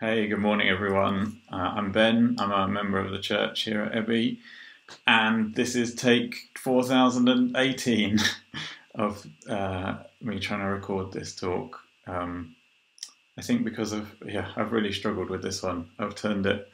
Hey, 0.00 0.28
good 0.28 0.38
morning, 0.38 0.66
everyone. 0.70 1.42
Uh, 1.52 1.74
I'm 1.76 1.92
Ben. 1.92 2.36
I'm 2.38 2.52
a 2.52 2.66
member 2.66 2.98
of 2.98 3.10
the 3.10 3.18
church 3.18 3.64
here 3.64 3.82
at 3.82 3.92
Ebby, 3.92 4.38
and 5.06 5.54
this 5.54 5.74
is 5.74 5.94
take 5.94 6.36
4018 6.56 8.18
of 8.94 9.26
uh, 9.46 9.96
me 10.22 10.40
trying 10.40 10.60
to 10.60 10.68
record 10.68 11.12
this 11.12 11.36
talk. 11.36 11.78
Um, 12.06 12.56
I 13.36 13.42
think 13.42 13.62
because 13.62 13.92
of 13.92 14.10
yeah, 14.24 14.50
I've 14.56 14.72
really 14.72 14.90
struggled 14.90 15.28
with 15.28 15.42
this 15.42 15.62
one. 15.62 15.90
I've 15.98 16.14
turned 16.14 16.46
it 16.46 16.66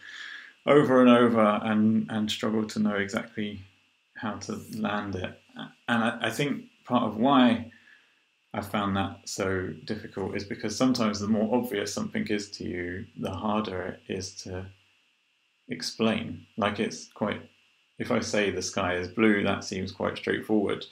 over 0.65 1.01
and 1.01 1.11
over 1.11 1.61
and 1.65 2.07
and 2.09 2.31
struggled 2.31 2.69
to 2.71 2.79
know 2.79 2.95
exactly 2.95 3.61
how 4.15 4.35
to 4.37 4.61
land 4.77 5.17
it. 5.17 5.37
And 5.57 6.05
I, 6.05 6.19
I 6.29 6.31
think 6.31 6.67
part 6.85 7.03
of 7.03 7.17
why 7.17 7.73
I 8.55 8.63
found 8.63 8.97
that 8.97 9.21
so 9.27 9.69
difficult 9.85 10.37
is 10.37 10.45
because 10.45 10.77
sometimes 10.77 11.21
the 11.21 11.29
more 11.29 11.55
obvious 11.55 11.93
something 11.93 12.27
is 12.29 12.51
to 12.53 12.65
you, 12.65 13.07
the 13.19 13.31
harder 13.31 13.99
it 14.09 14.13
is 14.13 14.35
to 14.43 14.67
explain. 15.69 16.47
Like 16.57 16.81
it's 16.81 17.09
quite, 17.13 17.43
if 17.99 18.11
I 18.11 18.21
say 18.21 18.51
the 18.51 18.63
sky 18.63 18.95
is 18.95 19.09
blue, 19.09 19.43
that 19.43 19.65
seems 19.65 19.93
quite 19.93 20.17
straightforward. 20.17 20.87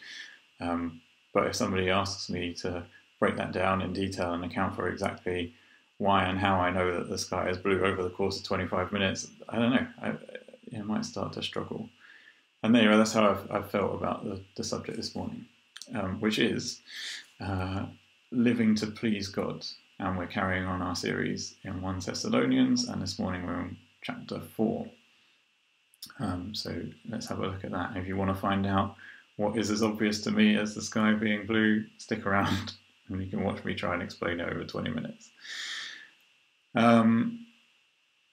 Um, 0.60 1.00
but 1.32 1.46
if 1.46 1.54
somebody 1.54 1.90
asks 1.90 2.28
me 2.28 2.52
to 2.54 2.84
break 3.18 3.36
that 3.36 3.52
down 3.52 3.82
in 3.82 3.92
detail 3.92 4.34
and 4.34 4.44
account 4.44 4.76
for 4.76 4.88
exactly 4.88 5.54
why 5.98 6.24
and 6.24 6.38
how 6.38 6.56
I 6.56 6.70
know 6.70 6.92
that 6.96 7.08
the 7.08 7.18
sky 7.18 7.48
is 7.48 7.56
blue 7.56 7.84
over 7.84 8.02
the 8.02 8.10
course 8.10 8.38
of 8.38 8.44
25 8.44 8.92
minutes, 8.92 9.28
I 9.48 9.58
don't 9.58 9.70
know, 9.70 9.86
I, 10.02 10.14
I 10.76 10.82
might 10.82 11.04
start 11.04 11.32
to 11.34 11.42
struggle. 11.42 11.88
And 12.62 12.74
anyway, 12.76 12.96
that's 12.96 13.12
how 13.12 13.30
I've, 13.30 13.50
I've 13.50 13.70
felt 13.70 13.94
about 13.94 14.24
the, 14.24 14.42
the 14.56 14.64
subject 14.64 14.96
this 14.96 15.14
morning, 15.14 15.46
um, 15.94 16.20
which 16.20 16.38
is 16.38 16.80
uh, 17.40 17.86
living 18.30 18.74
to 18.76 18.86
please 18.86 19.28
God. 19.28 19.64
And 20.00 20.18
we're 20.18 20.26
carrying 20.26 20.64
on 20.64 20.82
our 20.82 20.96
series 20.96 21.56
in 21.62 21.80
1 21.80 22.00
Thessalonians, 22.00 22.88
and 22.88 23.00
this 23.00 23.18
morning 23.18 23.46
we're 23.46 23.60
in 23.60 23.76
chapter 24.02 24.40
4. 24.40 24.86
Um, 26.18 26.54
so 26.54 26.82
let's 27.08 27.28
have 27.28 27.38
a 27.38 27.46
look 27.46 27.64
at 27.64 27.70
that. 27.70 27.96
If 27.96 28.06
you 28.06 28.16
want 28.16 28.34
to 28.34 28.40
find 28.40 28.66
out 28.66 28.96
what 29.36 29.56
is 29.56 29.70
as 29.70 29.82
obvious 29.82 30.20
to 30.22 30.30
me 30.30 30.56
as 30.56 30.74
the 30.74 30.82
sky 30.82 31.12
being 31.12 31.46
blue, 31.46 31.84
stick 31.98 32.26
around 32.26 32.74
and 33.08 33.22
you 33.22 33.30
can 33.30 33.44
watch 33.44 33.64
me 33.64 33.74
try 33.74 33.94
and 33.94 34.02
explain 34.02 34.40
it 34.40 34.48
over 34.48 34.64
20 34.64 34.90
minutes. 34.90 35.30
Um, 36.74 37.46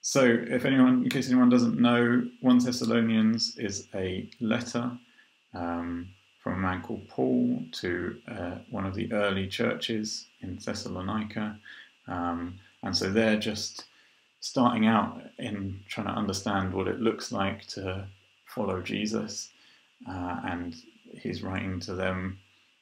so, 0.00 0.24
if 0.24 0.64
anyone, 0.64 1.04
in 1.04 1.10
case 1.10 1.28
anyone 1.28 1.48
doesn't 1.48 1.78
know, 1.78 2.26
1 2.40 2.58
Thessalonians 2.58 3.56
is 3.56 3.88
a 3.94 4.28
letter 4.40 4.90
um, 5.54 6.08
from 6.42 6.54
a 6.54 6.58
man 6.58 6.82
called 6.82 7.08
Paul 7.08 7.62
to 7.72 8.16
uh, 8.28 8.54
one 8.70 8.84
of 8.84 8.94
the 8.94 9.12
early 9.12 9.46
churches 9.46 10.26
in 10.40 10.56
Thessalonica. 10.56 11.56
Um, 12.08 12.58
and 12.82 12.96
so 12.96 13.10
they're 13.10 13.38
just 13.38 13.84
starting 14.40 14.86
out 14.86 15.22
in 15.38 15.80
trying 15.88 16.08
to 16.08 16.12
understand 16.12 16.74
what 16.74 16.88
it 16.88 17.00
looks 17.00 17.30
like 17.30 17.66
to 17.68 18.06
follow 18.46 18.80
Jesus. 18.82 19.50
Uh, 20.08 20.40
and 20.44 20.74
he's 21.14 21.44
writing 21.44 21.78
to 21.78 21.94
them 21.94 22.38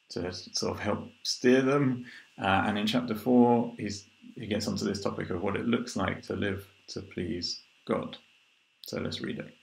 to 0.08 0.32
sort 0.32 0.72
of 0.72 0.80
help 0.80 1.10
steer 1.22 1.60
them. 1.60 2.06
Uh, 2.40 2.64
and 2.66 2.78
in 2.78 2.86
chapter 2.86 3.14
four, 3.14 3.74
he 3.76 4.46
gets 4.46 4.68
onto 4.68 4.86
this 4.86 5.02
topic 5.02 5.28
of 5.28 5.42
what 5.42 5.56
it 5.56 5.66
looks 5.66 5.96
like 5.96 6.22
to 6.22 6.34
live 6.34 6.66
to 6.88 7.02
please 7.02 7.60
God. 7.86 8.16
So 8.82 8.98
let's 8.98 9.20
read 9.20 9.38
it. 9.38 9.54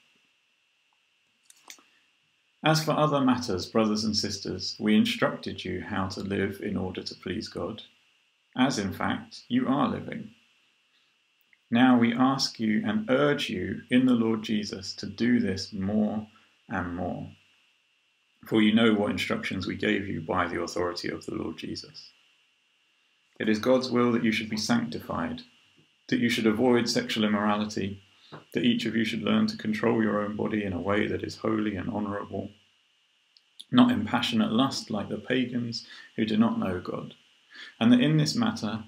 As 2.64 2.84
for 2.84 2.92
other 2.92 3.22
matters, 3.22 3.68
brothers 3.68 4.04
and 4.04 4.18
sisters, 4.18 4.76
we 4.80 4.96
instructed 4.96 5.64
you 5.64 5.82
how 5.82 6.08
to 6.08 6.22
live 6.22 6.60
in 6.62 6.76
order 6.76 7.04
to 7.04 7.16
please 7.16 7.48
God, 7.48 7.84
as 8.58 8.80
in 8.80 8.94
fact 8.94 9.44
you 9.48 9.68
are 9.68 9.88
living. 9.88 10.32
Now 11.70 12.00
we 12.00 12.14
ask 12.14 12.60
you 12.60 12.82
and 12.86 13.10
urge 13.10 13.50
you 13.50 13.82
in 13.92 14.06
the 14.06 14.16
Lord 14.16 14.42
Jesus 14.42 14.94
to 14.96 15.06
do 15.06 15.40
this 15.40 15.72
more 15.72 16.28
and 16.68 16.96
more. 16.96 17.30
For 18.48 18.62
you 18.62 18.74
know 18.74 18.94
what 18.94 19.12
instructions 19.12 19.68
we 19.68 19.76
gave 19.76 20.08
you 20.08 20.22
by 20.22 20.48
the 20.48 20.62
authority 20.62 21.10
of 21.10 21.26
the 21.26 21.36
Lord 21.36 21.58
Jesus. 21.58 22.10
It 23.40 23.50
is 23.50 23.60
God's 23.60 23.92
will 23.92 24.12
that 24.14 24.24
you 24.24 24.32
should 24.32 24.50
be 24.50 24.58
sanctified, 24.58 25.42
that 26.08 26.20
you 26.20 26.30
should 26.30 26.48
avoid 26.48 26.90
sexual 26.90 27.24
immorality 27.24 28.02
that 28.54 28.64
each 28.64 28.86
of 28.86 28.96
you 28.96 29.06
should 29.06 29.24
learn 29.24 29.48
to 29.48 29.58
control 29.58 30.02
your 30.02 30.22
own 30.22 30.36
body 30.36 30.64
in 30.64 30.74
a 30.74 30.82
way 30.82 31.08
that 31.08 31.24
is 31.24 31.38
holy 31.38 31.76
and 31.76 31.90
honourable, 31.90 32.50
not 33.72 33.92
in 33.92 34.06
passionate 34.06 34.52
lust 34.52 34.90
like 34.90 35.10
the 35.10 35.18
pagans 35.18 35.86
who 36.16 36.26
do 36.26 36.38
not 36.38 36.60
know 36.60 36.80
God, 36.80 37.16
and 37.80 37.92
that 37.92 38.02
in 38.02 38.18
this 38.18 38.36
matter 38.36 38.84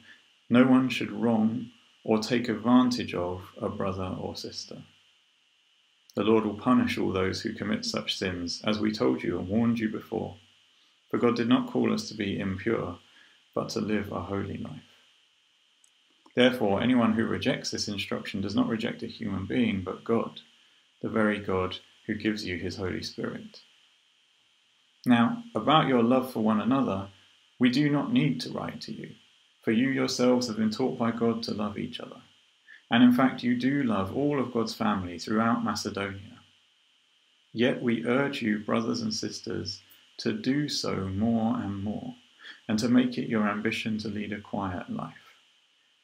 no 0.50 0.66
one 0.66 0.90
should 0.90 1.12
wrong 1.12 1.70
or 2.04 2.20
take 2.20 2.50
advantage 2.50 3.14
of 3.14 3.52
a 3.62 3.70
brother 3.70 4.16
or 4.20 4.36
sister. 4.36 4.84
The 6.16 6.24
Lord 6.24 6.46
will 6.46 6.56
punish 6.58 6.98
all 6.98 7.12
those 7.12 7.42
who 7.42 7.54
commit 7.54 7.86
such 7.86 8.18
sins, 8.18 8.62
as 8.66 8.80
we 8.80 8.92
told 8.92 9.24
you 9.24 9.38
and 9.38 9.48
warned 9.48 9.80
you 9.80 9.90
before. 9.90 10.38
For 11.10 11.18
God 11.18 11.36
did 11.36 11.48
not 11.48 11.68
call 11.68 11.94
us 11.94 12.10
to 12.10 12.16
be 12.16 12.40
impure, 12.40 12.98
but 13.54 13.70
to 13.70 13.80
live 13.80 14.12
a 14.12 14.22
holy 14.22 14.58
life. 14.58 14.89
Therefore, 16.40 16.82
anyone 16.82 17.12
who 17.12 17.26
rejects 17.26 17.70
this 17.70 17.90
instruction 17.90 18.40
does 18.40 18.56
not 18.56 18.70
reject 18.70 19.04
a 19.04 19.08
human 19.08 19.46
being, 19.46 19.82
but 19.82 20.06
God, 20.06 20.40
the 21.02 21.10
very 21.10 21.38
God 21.38 21.76
who 22.08 22.16
gives 22.16 22.46
you 22.46 22.56
his 22.56 22.78
Holy 22.78 23.04
Spirit. 23.04 23.60
Now, 25.06 25.44
about 25.54 25.90
your 25.90 26.02
love 26.02 26.32
for 26.32 26.40
one 26.40 26.62
another, 26.62 27.10
we 27.60 27.70
do 27.70 27.90
not 27.90 28.14
need 28.14 28.40
to 28.40 28.54
write 28.54 28.80
to 28.84 28.94
you, 28.94 29.16
for 29.64 29.74
you 29.74 29.90
yourselves 29.90 30.48
have 30.48 30.56
been 30.56 30.70
taught 30.70 30.98
by 30.98 31.12
God 31.12 31.44
to 31.44 31.54
love 31.54 31.78
each 31.78 32.00
other. 32.00 32.22
And 32.90 33.04
in 33.04 33.12
fact, 33.12 33.44
you 33.44 33.58
do 33.58 33.84
love 33.84 34.16
all 34.16 34.40
of 34.40 34.54
God's 34.54 34.74
family 34.74 35.20
throughout 35.20 35.66
Macedonia. 35.66 36.40
Yet 37.52 37.84
we 37.84 38.06
urge 38.06 38.42
you, 38.42 38.60
brothers 38.60 39.02
and 39.02 39.14
sisters, 39.14 39.82
to 40.20 40.32
do 40.32 40.70
so 40.70 41.10
more 41.10 41.58
and 41.58 41.84
more, 41.84 42.16
and 42.70 42.80
to 42.80 42.88
make 42.88 43.18
it 43.18 43.28
your 43.28 43.46
ambition 43.46 43.98
to 43.98 44.08
lead 44.08 44.32
a 44.32 44.40
quiet 44.40 44.90
life 44.90 45.19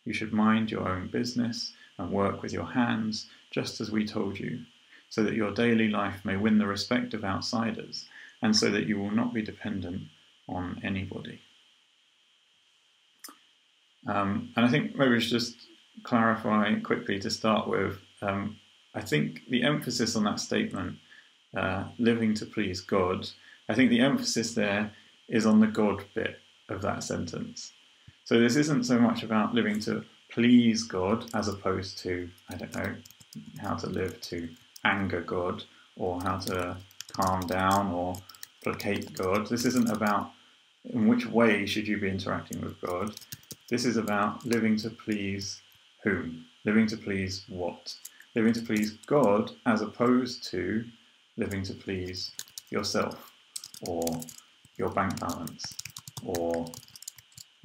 you 0.05 0.13
should 0.13 0.33
mind 0.33 0.71
your 0.71 0.87
own 0.87 1.07
business 1.07 1.73
and 1.97 2.11
work 2.11 2.41
with 2.41 2.53
your 2.53 2.71
hands, 2.71 3.27
just 3.51 3.81
as 3.81 3.91
we 3.91 4.05
told 4.05 4.39
you, 4.39 4.61
so 5.09 5.23
that 5.23 5.33
your 5.33 5.51
daily 5.51 5.87
life 5.87 6.23
may 6.23 6.37
win 6.37 6.57
the 6.57 6.67
respect 6.67 7.13
of 7.13 7.23
outsiders, 7.23 8.05
and 8.41 8.55
so 8.55 8.69
that 8.69 8.87
you 8.87 8.99
will 8.99 9.11
not 9.11 9.33
be 9.33 9.41
dependent 9.41 10.03
on 10.47 10.79
anybody. 10.83 11.41
Um, 14.07 14.51
and 14.55 14.65
I 14.65 14.69
think 14.69 14.95
maybe 14.95 15.11
we 15.11 15.19
should 15.19 15.31
just 15.31 15.55
clarify 16.03 16.75
quickly 16.79 17.19
to 17.19 17.29
start 17.29 17.67
with. 17.67 17.97
Um, 18.21 18.57
I 18.93 19.01
think 19.01 19.41
the 19.49 19.63
emphasis 19.63 20.15
on 20.15 20.23
that 20.25 20.39
statement, 20.39 20.97
uh, 21.57 21.85
living 21.97 22.33
to 22.35 22.45
please 22.45 22.81
God, 22.81 23.27
I 23.67 23.73
think 23.73 23.89
the 23.89 24.01
emphasis 24.01 24.53
there 24.53 24.91
is 25.27 25.45
on 25.45 25.59
the 25.59 25.67
God 25.67 26.03
bit 26.13 26.39
of 26.69 26.81
that 26.83 27.03
sentence. 27.03 27.73
So 28.25 28.39
this 28.39 28.55
isn't 28.55 28.85
so 28.85 28.97
much 28.97 29.21
about 29.21 29.53
living 29.53 29.79
to 29.81 30.03
please 30.31 30.81
God 30.81 31.29
as 31.35 31.47
opposed 31.47 31.99
to, 31.99 32.27
I 32.49 32.55
don't 32.55 32.75
know, 32.75 32.95
how 33.59 33.75
to 33.75 33.87
live 33.87 34.19
to 34.21 34.49
anger 34.83 35.21
God 35.21 35.63
or 35.95 36.19
how 36.21 36.37
to 36.39 36.75
calm 37.13 37.41
down 37.41 37.91
or 37.91 38.15
placate 38.63 39.13
God. 39.13 39.47
This 39.47 39.63
isn't 39.65 39.91
about 39.91 40.31
in 40.85 41.07
which 41.07 41.27
way 41.27 41.67
should 41.67 41.87
you 41.87 41.99
be 41.99 42.09
interacting 42.09 42.61
with 42.61 42.81
God. 42.81 43.13
This 43.69 43.85
is 43.85 43.95
about 43.95 44.43
living 44.43 44.75
to 44.77 44.89
please 44.89 45.61
whom? 46.01 46.45
Living 46.65 46.87
to 46.87 46.97
please 46.97 47.45
what? 47.47 47.93
Living 48.33 48.53
to 48.53 48.61
please 48.61 48.93
God 49.05 49.51
as 49.67 49.83
opposed 49.83 50.43
to 50.45 50.83
living 51.37 51.61
to 51.61 51.75
please 51.75 52.31
yourself 52.71 53.31
or 53.83 54.03
your 54.77 54.89
bank 54.89 55.19
balance 55.19 55.75
or 56.25 56.65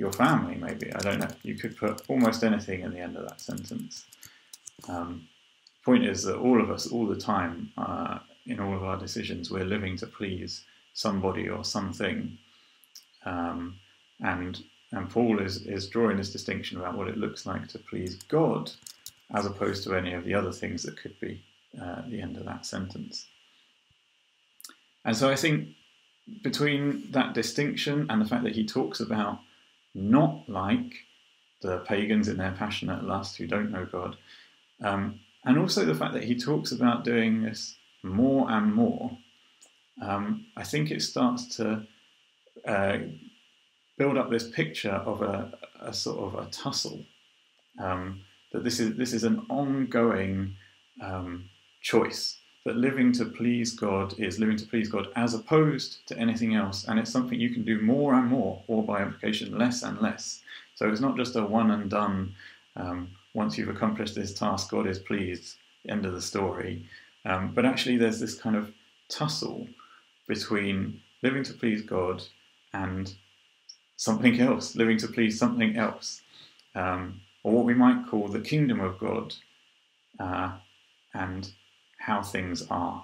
your 0.00 0.12
family, 0.12 0.54
maybe. 0.54 0.92
I 0.94 0.98
don't 0.98 1.20
know. 1.20 1.28
You 1.42 1.54
could 1.54 1.76
put 1.76 2.02
almost 2.08 2.42
anything 2.42 2.80
in 2.80 2.90
the 2.90 2.98
end 2.98 3.16
of 3.16 3.28
that 3.28 3.38
sentence. 3.38 4.06
Um, 4.88 5.28
point 5.84 6.06
is 6.06 6.22
that 6.24 6.38
all 6.38 6.60
of 6.60 6.70
us, 6.70 6.86
all 6.86 7.06
the 7.06 7.20
time, 7.20 7.70
uh, 7.76 8.18
in 8.46 8.58
all 8.60 8.74
of 8.74 8.82
our 8.82 8.96
decisions, 8.96 9.50
we're 9.50 9.66
living 9.76 9.98
to 9.98 10.06
please 10.06 10.64
somebody 10.94 11.50
or 11.50 11.64
something. 11.64 12.38
Um, 13.26 13.76
and 14.20 14.62
and 14.92 15.08
Paul 15.08 15.40
is, 15.40 15.66
is 15.66 15.88
drawing 15.88 16.16
this 16.16 16.32
distinction 16.32 16.80
about 16.80 16.96
what 16.96 17.06
it 17.06 17.16
looks 17.16 17.46
like 17.46 17.68
to 17.68 17.78
please 17.78 18.16
God 18.24 18.72
as 19.32 19.46
opposed 19.46 19.84
to 19.84 19.94
any 19.94 20.14
of 20.14 20.24
the 20.24 20.34
other 20.34 20.50
things 20.50 20.82
that 20.82 20.96
could 20.96 21.14
be 21.20 21.44
uh, 21.80 22.02
the 22.08 22.20
end 22.20 22.36
of 22.36 22.44
that 22.46 22.66
sentence. 22.66 23.28
And 25.04 25.16
so 25.16 25.30
I 25.30 25.36
think 25.36 25.68
between 26.42 27.12
that 27.12 27.34
distinction 27.34 28.06
and 28.10 28.20
the 28.20 28.24
fact 28.24 28.42
that 28.42 28.56
he 28.56 28.66
talks 28.66 28.98
about 28.98 29.38
not 29.94 30.48
like 30.48 30.92
the 31.62 31.78
pagans 31.80 32.28
in 32.28 32.36
their 32.36 32.52
passionate 32.52 33.04
lust 33.04 33.36
who 33.36 33.46
don't 33.46 33.70
know 33.70 33.86
God. 33.86 34.16
Um, 34.82 35.20
and 35.44 35.58
also 35.58 35.84
the 35.84 35.94
fact 35.94 36.14
that 36.14 36.24
he 36.24 36.36
talks 36.36 36.72
about 36.72 37.04
doing 37.04 37.42
this 37.42 37.76
more 38.02 38.50
and 38.50 38.74
more, 38.74 39.16
um, 40.02 40.46
I 40.56 40.64
think 40.64 40.90
it 40.90 41.02
starts 41.02 41.56
to 41.56 41.86
uh, 42.66 42.98
build 43.98 44.16
up 44.16 44.30
this 44.30 44.48
picture 44.50 44.90
of 44.90 45.22
a, 45.22 45.52
a, 45.80 45.92
sort 45.92 46.18
of 46.18 46.46
a 46.46 46.50
tussle. 46.50 47.04
Um, 47.78 48.22
that 48.52 48.64
this 48.64 48.80
is 48.80 48.96
this 48.96 49.12
is 49.12 49.24
an 49.24 49.46
ongoing 49.48 50.56
um, 51.00 51.48
choice. 51.80 52.39
That 52.64 52.76
living 52.76 53.12
to 53.12 53.24
please 53.24 53.72
God 53.72 54.18
is 54.18 54.38
living 54.38 54.56
to 54.58 54.66
please 54.66 54.88
God 54.90 55.08
as 55.16 55.32
opposed 55.32 56.06
to 56.08 56.18
anything 56.18 56.54
else, 56.54 56.84
and 56.86 56.98
it's 56.98 57.10
something 57.10 57.40
you 57.40 57.50
can 57.50 57.64
do 57.64 57.80
more 57.80 58.14
and 58.14 58.26
more, 58.26 58.62
or 58.66 58.84
by 58.84 59.02
implication, 59.02 59.56
less 59.56 59.82
and 59.82 59.98
less. 60.00 60.42
So 60.74 60.90
it's 60.90 61.00
not 61.00 61.16
just 61.16 61.36
a 61.36 61.44
one 61.44 61.70
and 61.70 61.88
done. 61.88 62.34
Um, 62.76 63.10
once 63.32 63.56
you've 63.56 63.70
accomplished 63.70 64.14
this 64.14 64.34
task, 64.34 64.70
God 64.70 64.86
is 64.86 64.98
pleased. 64.98 65.56
End 65.88 66.04
of 66.04 66.12
the 66.12 66.20
story. 66.20 66.84
Um, 67.24 67.52
but 67.54 67.64
actually, 67.64 67.96
there's 67.96 68.20
this 68.20 68.34
kind 68.34 68.56
of 68.56 68.72
tussle 69.08 69.66
between 70.28 71.00
living 71.22 71.44
to 71.44 71.54
please 71.54 71.82
God 71.82 72.22
and 72.74 73.14
something 73.96 74.38
else, 74.40 74.76
living 74.76 74.98
to 74.98 75.08
please 75.08 75.38
something 75.38 75.76
else, 75.76 76.22
um, 76.74 77.20
or 77.42 77.52
what 77.52 77.64
we 77.64 77.74
might 77.74 78.06
call 78.06 78.28
the 78.28 78.40
kingdom 78.40 78.80
of 78.80 78.98
God 78.98 79.34
uh, 80.18 80.52
and 81.14 81.50
how 82.10 82.22
things 82.22 82.66
are. 82.70 83.02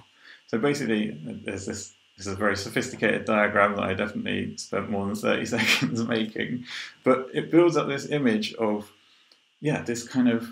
So 0.49 0.59
basically, 0.59 1.17
there's 1.45 1.67
this. 1.67 1.93
This 2.17 2.27
is 2.27 2.33
a 2.33 2.37
very 2.37 2.57
sophisticated 2.57 3.27
diagram 3.27 3.77
that 3.77 3.85
I 3.85 3.93
definitely 3.93 4.57
spent 4.57 4.89
more 4.89 5.05
than 5.05 5.15
30 5.15 5.45
seconds 5.57 6.03
making, 6.03 6.65
but 7.05 7.29
it 7.35 7.51
builds 7.51 7.77
up 7.77 7.89
this 7.89 8.09
image 8.09 8.55
of, 8.55 8.91
yeah, 9.61 9.83
this 9.83 10.09
kind 10.09 10.31
of 10.31 10.49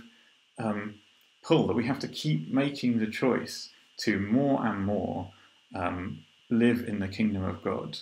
um, 0.59 0.97
pull 1.43 1.67
that 1.67 1.73
we 1.73 1.87
have 1.87 1.99
to 2.01 2.09
keep 2.09 2.53
making 2.53 2.99
the 2.99 3.07
choice 3.07 3.71
to 4.01 4.19
more 4.21 4.67
and 4.67 4.85
more 4.85 5.31
um, 5.75 6.19
live 6.51 6.87
in 6.87 6.99
the 6.99 7.09
kingdom 7.09 7.45
of 7.45 7.63
God. 7.63 7.97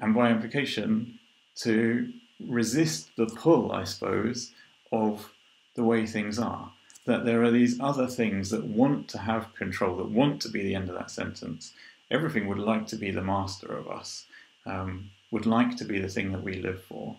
And 0.00 0.12
by 0.12 0.32
implication, 0.32 1.20
to 1.62 2.12
resist 2.40 3.10
the 3.16 3.26
pull, 3.26 3.70
I 3.70 3.84
suppose, 3.84 4.52
of 4.90 5.32
the 5.76 5.84
way 5.84 6.06
things 6.06 6.40
are. 6.40 6.72
That 7.06 7.24
there 7.24 7.42
are 7.44 7.50
these 7.50 7.78
other 7.80 8.06
things 8.06 8.50
that 8.50 8.64
want 8.64 9.08
to 9.08 9.18
have 9.18 9.54
control, 9.54 9.96
that 9.96 10.10
want 10.10 10.42
to 10.42 10.48
be 10.48 10.62
the 10.62 10.74
end 10.74 10.88
of 10.88 10.96
that 10.96 11.10
sentence. 11.10 11.72
Everything 12.10 12.48
would 12.48 12.58
like 12.58 12.86
to 12.88 12.96
be 12.96 13.10
the 13.10 13.22
master 13.22 13.76
of 13.76 13.88
us, 13.88 14.26
um, 14.64 15.10
would 15.30 15.46
like 15.46 15.76
to 15.76 15.84
be 15.84 15.98
the 15.98 16.08
thing 16.08 16.32
that 16.32 16.42
we 16.42 16.54
live 16.54 16.82
for. 16.82 17.16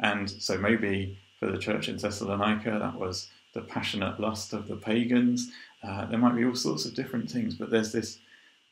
And 0.00 0.30
so 0.30 0.58
maybe 0.58 1.18
for 1.38 1.50
the 1.50 1.58
church 1.58 1.88
in 1.88 1.96
Thessalonica, 1.96 2.78
that 2.78 2.98
was 2.98 3.28
the 3.54 3.62
passionate 3.62 4.20
lust 4.20 4.52
of 4.52 4.68
the 4.68 4.76
pagans. 4.76 5.50
Uh, 5.82 6.06
there 6.06 6.18
might 6.18 6.36
be 6.36 6.44
all 6.44 6.54
sorts 6.54 6.84
of 6.84 6.94
different 6.94 7.30
things, 7.30 7.54
but 7.54 7.70
there's 7.70 7.92
this 7.92 8.18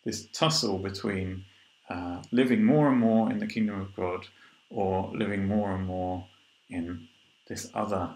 this 0.05 0.27
tussle 0.33 0.79
between 0.79 1.45
uh, 1.89 2.23
living 2.31 2.63
more 2.63 2.89
and 2.89 2.99
more 2.99 3.31
in 3.31 3.39
the 3.39 3.47
kingdom 3.47 3.81
of 3.81 3.97
God 3.97 4.27
or 4.69 5.11
living 5.15 5.47
more 5.47 5.75
and 5.75 5.87
more 5.87 6.27
in 6.69 7.09
this 7.49 7.71
other 7.75 8.11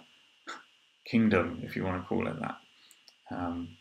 kingdom, 1.08 1.60
if 1.62 1.74
you 1.76 1.84
want 1.84 2.02
to 2.02 2.08
call 2.08 2.26
it 2.28 2.38
that. 2.40 2.56
Um, 3.30 3.76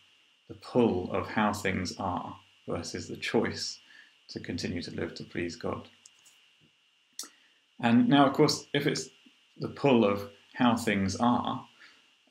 the 0.47 0.56
pull 0.56 1.12
of 1.12 1.27
how 1.27 1.53
things 1.53 1.95
are 1.97 2.38
versus 2.68 3.07
the 3.07 3.18
choice 3.18 3.79
to 4.29 4.39
continue 4.39 4.81
to 4.81 4.91
live 4.91 5.13
to 5.15 5.24
please 5.24 5.56
God. 5.56 5.88
And 7.79 8.07
now, 8.07 8.25
of 8.25 8.33
course, 8.33 8.68
if 8.74 8.88
it's 8.88 9.09
the 9.59 9.69
pull 9.69 10.06
of 10.06 10.29
how 10.56 10.75
things 10.75 11.15
are, 11.18 11.65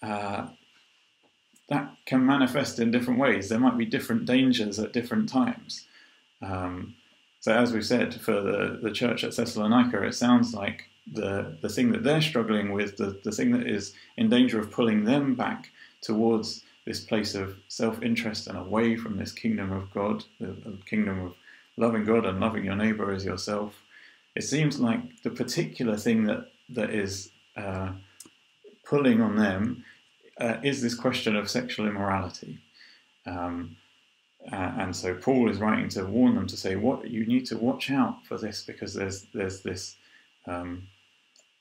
uh, 0.03 0.49
that 1.69 1.97
can 2.07 2.25
manifest 2.25 2.79
in 2.79 2.91
different 2.91 3.19
ways. 3.19 3.49
There 3.49 3.59
might 3.59 3.79
be 3.79 3.87
different 3.87 4.25
dangers 4.25 4.79
at 4.79 4.93
different 4.93 5.29
times. 5.29 5.87
Um, 6.43 6.95
so, 7.41 7.53
as 7.53 7.73
we've 7.73 7.87
said, 7.87 8.15
for 8.15 8.41
the, 8.41 8.79
the 8.83 8.91
church 8.91 9.25
at 9.25 9.35
Thessalonica, 9.35 10.03
it 10.03 10.15
sounds 10.15 10.55
like 10.55 10.85
the, 11.13 11.57
the 11.63 11.69
thing 11.69 11.93
that 11.93 12.03
they're 12.03 12.23
struggling 12.23 12.73
with, 12.73 12.97
the, 12.97 13.21
the 13.25 13.33
thing 13.33 13.53
that 13.53 13.67
is 13.67 13.95
in 14.17 14.29
danger 14.29 14.59
of 14.59 14.71
pulling 14.71 15.05
them 15.05 15.35
back 15.35 15.71
towards 16.01 16.65
this 16.85 17.01
place 17.01 17.35
of 17.35 17.57
self 17.69 18.03
interest 18.03 18.47
and 18.47 18.59
away 18.59 18.97
from 18.97 19.17
this 19.17 19.33
kingdom 19.33 19.73
of 19.73 19.93
God, 19.93 20.25
the, 20.41 20.47
the, 20.47 20.79
kingdom 20.87 21.21
of 21.21 21.35
loving 21.77 22.05
God 22.05 22.25
and 22.25 22.41
loving 22.41 22.65
your 22.65 22.77
neighbor 22.77 23.13
as 23.13 23.25
yourself. 23.25 23.83
It 24.35 24.43
seems 24.43 24.81
like 24.81 25.23
the 25.23 25.31
particular 25.31 25.97
thing 25.97 26.25
that, 26.25 26.51
that 26.71 26.91
is 26.91 27.31
uh, 27.57 27.93
pulling 28.85 29.21
on 29.21 29.37
them 29.37 29.85
uh, 30.41 30.59
is 30.63 30.83
this 30.83 30.95
question 30.95 31.35
of 31.37 31.51
sexual 31.51 31.87
immorality. 31.87 32.59
Um, 33.27 33.77
uh, 34.53 34.73
and 34.79 34.95
so 34.95 35.15
Paul 35.15 35.51
is 35.51 35.59
writing 35.59 35.89
to 35.91 36.05
warn 36.05 36.37
them 36.37 36.47
to 36.47 36.57
say, 36.57 36.77
"What 36.77 37.11
you 37.11 37.27
need 37.27 37.47
to 37.47 37.59
watch 37.59 37.91
out 37.91 38.25
for 38.27 38.39
this 38.39 38.63
because 38.63 38.95
there's 38.95 39.23
there's 39.35 39.63
this 39.63 39.97
um, 40.47 40.87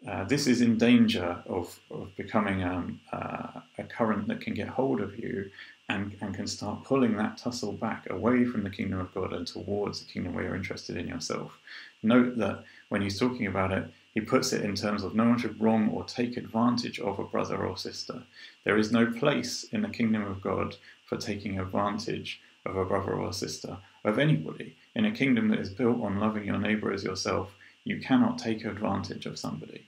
uh, 0.08 0.24
this 0.26 0.48
is 0.48 0.62
in 0.62 0.78
danger 0.78 1.42
of, 1.48 1.80
of 1.90 2.16
becoming 2.16 2.64
um, 2.64 3.00
uh, 3.12 3.62
a 3.78 3.84
current 3.84 4.28
that 4.28 4.42
can 4.42 4.54
get 4.54 4.68
hold 4.68 5.02
of 5.02 5.18
you 5.18 5.50
and, 5.90 6.16
and 6.22 6.36
can 6.36 6.48
start 6.48 6.84
pulling 6.84 7.18
that 7.18 7.38
tussle 7.38 7.72
back 7.72 8.10
away 8.10 8.46
from 8.46 8.64
the 8.64 8.70
kingdom 8.70 9.00
of 9.00 9.14
God 9.14 9.34
and 9.34 9.48
towards 9.48 10.00
the 10.00 10.12
kingdom 10.12 10.34
where 10.34 10.44
you're 10.44 10.56
interested 10.56 10.98
in 10.98 11.08
yourself. 11.08 11.58
Note 12.04 12.38
that 12.38 12.64
when 12.90 13.02
he's 13.02 13.20
talking 13.20 13.48
about 13.48 13.72
it, 13.72 13.86
he 14.14 14.22
puts 14.22 14.54
it 14.54 14.64
in 14.64 14.76
terms 14.76 15.04
of 15.04 15.16
no 15.16 15.26
one 15.26 15.38
should 15.38 15.60
wrong 15.60 15.90
or 15.90 16.04
take 16.04 16.38
advantage 16.38 17.00
of 17.00 17.20
a 17.20 17.24
brother 17.24 17.58
or 17.66 17.78
sister. 17.78 18.24
There 18.64 18.78
is 18.78 18.92
no 18.92 19.08
place 19.08 19.66
in 19.72 19.82
the 19.82 19.90
kingdom 19.90 20.24
of 20.26 20.42
God 20.42 20.76
for 21.06 21.18
taking 21.18 21.60
advantage 21.60 22.40
of 22.66 22.78
a 22.78 22.86
brother 22.86 23.14
or 23.14 23.34
sister, 23.34 23.78
of 24.04 24.18
anybody. 24.18 24.76
In 24.96 25.06
a 25.06 25.12
kingdom 25.12 25.50
that 25.50 25.60
is 25.60 25.70
built 25.70 26.02
on 26.02 26.20
loving 26.20 26.46
your 26.46 26.58
neighbor 26.58 26.92
as 26.92 27.04
yourself, 27.04 27.54
you 27.86 28.00
cannot 28.00 28.38
take 28.38 28.66
advantage 28.66 29.26
of 29.26 29.40
somebody. 29.40 29.86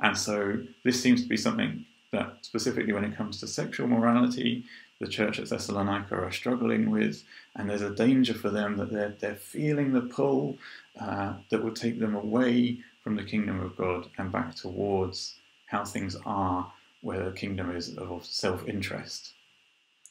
And 0.00 0.18
so 0.18 0.58
this 0.84 1.00
seems 1.00 1.22
to 1.22 1.28
be 1.28 1.36
something 1.36 1.86
that, 2.12 2.38
specifically 2.42 2.92
when 2.92 3.04
it 3.04 3.16
comes 3.16 3.38
to 3.40 3.46
sexual 3.46 3.86
morality, 3.86 4.64
the 5.00 5.06
church 5.06 5.38
at 5.38 5.48
Thessalonica 5.48 6.14
are 6.14 6.32
struggling 6.32 6.90
with, 6.90 7.22
and 7.54 7.68
there's 7.68 7.82
a 7.82 7.94
danger 7.94 8.34
for 8.34 8.50
them 8.50 8.76
that 8.78 8.90
they're, 8.90 9.14
they're 9.20 9.36
feeling 9.36 9.92
the 9.92 10.00
pull 10.00 10.56
uh, 11.00 11.34
that 11.50 11.62
will 11.62 11.74
take 11.74 12.00
them 12.00 12.14
away 12.14 12.78
from 13.04 13.16
the 13.16 13.24
kingdom 13.24 13.60
of 13.60 13.76
God 13.76 14.08
and 14.18 14.32
back 14.32 14.54
towards 14.54 15.36
how 15.66 15.84
things 15.84 16.16
are 16.24 16.72
where 17.02 17.24
the 17.24 17.36
kingdom 17.36 17.74
is 17.76 17.96
of 17.98 18.24
self 18.24 18.66
interest. 18.66 19.32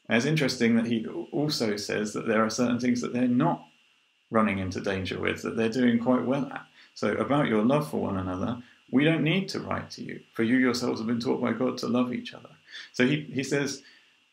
It's 0.08 0.26
interesting 0.26 0.76
that 0.76 0.86
he 0.86 1.06
also 1.32 1.78
says 1.78 2.14
that 2.14 2.28
there 2.28 2.46
are 2.46 2.50
certain 2.50 2.80
things 2.80 3.02
that 3.02 3.12
they're 3.12 3.28
not 3.28 3.66
running 4.30 4.60
into 4.60 4.80
danger 4.80 5.20
with, 5.20 5.42
that 5.42 5.58
they're 5.58 5.70
doing 5.70 6.00
quite 6.00 6.24
well 6.24 6.46
at. 6.54 6.66
So, 6.96 7.14
about 7.14 7.48
your 7.48 7.64
love 7.64 7.90
for 7.90 8.02
one 8.02 8.18
another, 8.18 8.58
we 8.90 9.04
don't 9.04 9.24
need 9.24 9.50
to 9.50 9.60
write 9.60 9.92
to 9.92 10.04
you, 10.04 10.22
for 10.34 10.44
you 10.44 10.58
yourselves 10.58 11.00
have 11.00 11.08
been 11.08 11.20
taught 11.20 11.42
by 11.42 11.54
God 11.54 11.78
to 11.80 11.88
love 11.88 12.14
each 12.14 12.34
other. 12.34 12.50
So, 12.94 13.06
he, 13.06 13.22
he 13.32 13.44
says, 13.44 13.84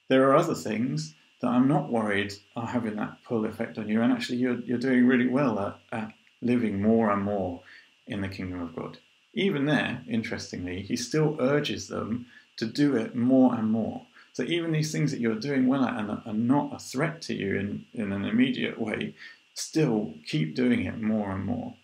there 0.09 0.29
are 0.29 0.37
other 0.37 0.55
things 0.55 1.15
that 1.41 1.49
I'm 1.49 1.69
not 1.69 1.91
worried 1.91 2.33
are 2.57 2.67
having 2.67 2.97
that 2.97 3.19
pull 3.25 3.45
effect 3.45 3.79
on 3.79 3.89
you, 3.89 4.01
and 4.01 4.13
actually, 4.13 4.39
you're, 4.39 4.61
you're 4.61 4.79
doing 4.79 5.07
really 5.07 5.29
well 5.29 5.59
at, 5.59 5.79
at 5.93 6.13
living 6.41 6.81
more 6.81 7.11
and 7.11 7.23
more 7.23 7.61
in 8.07 8.21
the 8.21 8.29
kingdom 8.29 8.63
of 8.63 8.75
God. 8.75 8.99
Even 9.35 9.67
there, 9.67 10.03
interestingly, 10.09 10.83
he 10.83 10.97
still 10.97 11.37
urges 11.41 11.89
them 11.89 12.27
to 12.59 12.67
do 12.67 12.97
it 12.97 13.15
more 13.15 13.55
and 13.55 13.71
more. 13.71 14.03
So 14.35 14.43
even 14.45 14.73
these 14.73 14.93
things 14.93 15.11
that 15.11 15.21
you're 15.21 15.35
doing 15.35 15.67
well 15.67 15.85
at 15.85 15.99
and 15.99 16.11
are 16.11 16.33
not 16.33 16.75
a 16.75 16.79
threat 16.79 17.23
to 17.23 17.35
you 17.35 17.57
in, 17.57 17.85
in 17.93 18.13
an 18.13 18.25
immediate 18.25 18.81
way, 18.81 19.15
still 19.55 20.15
keep 20.27 20.55
doing 20.55 20.85
it 20.85 21.01
more 21.01 21.33
and 21.33 21.45
more. 21.45 21.75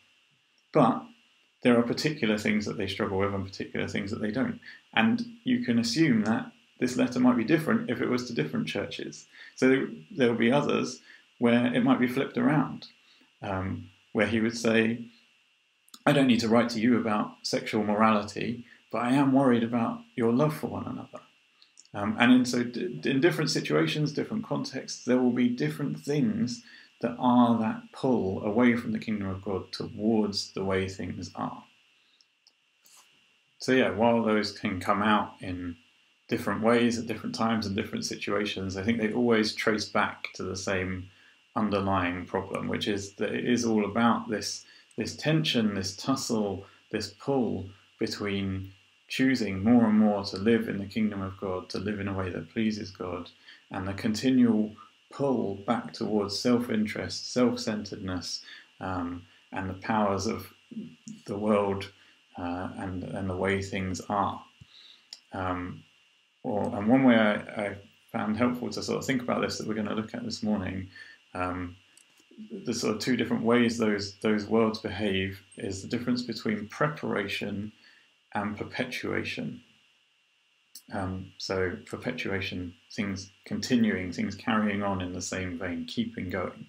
But 0.72 1.04
there 1.62 1.78
are 1.78 1.82
particular 1.82 2.38
things 2.38 2.66
that 2.66 2.76
they 2.76 2.86
struggle 2.86 3.18
with 3.18 3.34
and 3.34 3.44
particular 3.44 3.88
things 3.88 4.10
that 4.10 4.20
they 4.20 4.30
don't. 4.30 4.60
And 4.94 5.22
you 5.44 5.64
can 5.64 5.78
assume 5.78 6.22
that 6.22 6.52
this 6.78 6.96
letter 6.96 7.18
might 7.18 7.36
be 7.36 7.44
different 7.44 7.90
if 7.90 8.00
it 8.00 8.08
was 8.08 8.26
to 8.26 8.34
different 8.34 8.68
churches. 8.68 9.26
So 9.56 9.86
there 10.10 10.28
will 10.28 10.38
be 10.38 10.52
others 10.52 11.00
where 11.38 11.72
it 11.74 11.82
might 11.82 12.00
be 12.00 12.06
flipped 12.06 12.38
around, 12.38 12.86
um, 13.42 13.90
where 14.12 14.26
he 14.26 14.40
would 14.40 14.56
say, 14.56 15.04
I 16.06 16.12
don't 16.12 16.26
need 16.26 16.40
to 16.40 16.48
write 16.48 16.68
to 16.70 16.80
you 16.80 16.98
about 16.98 17.32
sexual 17.42 17.84
morality, 17.84 18.64
but 18.92 18.98
I 18.98 19.12
am 19.12 19.32
worried 19.32 19.64
about 19.64 20.00
your 20.14 20.32
love 20.32 20.56
for 20.56 20.68
one 20.68 20.86
another. 20.86 21.20
Um, 21.94 22.16
and 22.20 22.32
in, 22.32 22.44
so, 22.44 22.58
in 22.60 23.20
different 23.20 23.50
situations, 23.50 24.12
different 24.12 24.44
contexts, 24.44 25.04
there 25.04 25.18
will 25.18 25.32
be 25.32 25.48
different 25.48 25.98
things 26.00 26.62
that 27.00 27.16
are 27.18 27.58
that 27.58 27.92
pull 27.92 28.42
away 28.44 28.74
from 28.76 28.92
the 28.92 28.98
kingdom 28.98 29.28
of 29.28 29.42
God 29.42 29.70
towards 29.72 30.52
the 30.52 30.64
way 30.64 30.88
things 30.88 31.30
are. 31.34 31.64
So, 33.58 33.72
yeah, 33.72 33.90
while 33.90 34.22
those 34.22 34.52
can 34.52 34.80
come 34.80 35.02
out 35.02 35.34
in 35.40 35.76
different 36.28 36.62
ways 36.62 36.98
at 36.98 37.06
different 37.06 37.34
times 37.34 37.66
and 37.66 37.74
different 37.74 38.04
situations, 38.04 38.76
I 38.76 38.82
think 38.82 38.98
they 38.98 39.12
always 39.12 39.54
trace 39.54 39.86
back 39.86 40.28
to 40.34 40.42
the 40.42 40.56
same 40.56 41.08
underlying 41.56 42.24
problem, 42.26 42.68
which 42.68 42.86
is 42.86 43.14
that 43.14 43.32
it 43.32 43.44
is 43.44 43.64
all 43.64 43.84
about 43.84 44.28
this 44.28 44.64
this 44.96 45.16
tension, 45.16 45.74
this 45.74 45.94
tussle, 45.94 46.66
this 46.90 47.14
pull 47.20 47.70
between 48.00 48.72
choosing 49.06 49.62
more 49.62 49.86
and 49.86 49.98
more 49.98 50.24
to 50.24 50.36
live 50.36 50.68
in 50.68 50.78
the 50.78 50.86
kingdom 50.86 51.22
of 51.22 51.38
God, 51.38 51.68
to 51.70 51.78
live 51.78 52.00
in 52.00 52.08
a 52.08 52.12
way 52.12 52.30
that 52.30 52.50
pleases 52.50 52.90
God, 52.90 53.30
and 53.70 53.86
the 53.86 53.94
continual 53.94 54.74
pull 55.10 55.56
back 55.66 55.92
towards 55.92 56.38
self 56.38 56.70
interest, 56.70 57.32
self 57.32 57.58
centeredness, 57.58 58.42
um, 58.80 59.22
and 59.52 59.68
the 59.68 59.74
powers 59.74 60.26
of 60.26 60.52
the 61.26 61.36
world 61.36 61.90
uh, 62.36 62.68
and, 62.76 63.04
and 63.04 63.28
the 63.28 63.36
way 63.36 63.62
things 63.62 64.00
are. 64.08 64.42
Um, 65.32 65.82
or 66.42 66.74
and 66.76 66.88
one 66.88 67.04
way 67.04 67.16
I, 67.16 67.34
I, 67.34 67.76
found 68.12 68.38
helpful 68.38 68.70
to 68.70 68.82
sort 68.82 68.98
of 68.98 69.04
think 69.04 69.20
about 69.20 69.42
this 69.42 69.58
that 69.58 69.68
we're 69.68 69.74
going 69.74 69.86
to 69.86 69.94
look 69.94 70.14
at 70.14 70.24
this 70.24 70.42
morning, 70.42 70.88
um, 71.34 71.76
the 72.64 72.72
sort 72.72 72.96
of 72.96 73.02
two 73.02 73.18
different 73.18 73.42
ways 73.42 73.76
those 73.76 74.14
those 74.22 74.46
worlds 74.46 74.78
behave 74.78 75.42
is 75.58 75.82
the 75.82 75.88
difference 75.88 76.22
between 76.22 76.68
preparation 76.68 77.70
and 78.34 78.56
perpetuation. 78.56 79.60
Um, 80.92 81.32
so 81.36 81.76
perpetuation, 81.86 82.74
things 82.92 83.30
continuing, 83.44 84.12
things 84.12 84.34
carrying 84.34 84.82
on 84.82 85.02
in 85.02 85.12
the 85.12 85.20
same 85.20 85.58
vein, 85.58 85.84
keeping 85.86 86.30
going. 86.30 86.66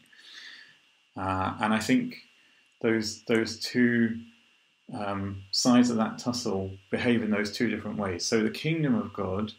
Uh, 1.16 1.56
and 1.62 1.74
I 1.74 1.80
think 1.80 2.16
those 2.82 3.24
those 3.24 3.60
two 3.60 4.20
um, 4.94 5.44
sides 5.52 5.90
of 5.90 5.98
that 5.98 6.18
tussle 6.18 6.72
behave 6.90 7.24
in 7.24 7.32
those 7.32 7.52
two 7.52 7.70
different 7.70 7.98
ways. 7.98 8.26
So 8.26 8.44
the 8.44 8.50
kingdom 8.50 8.96
of 8.96 9.14
God, 9.14 9.54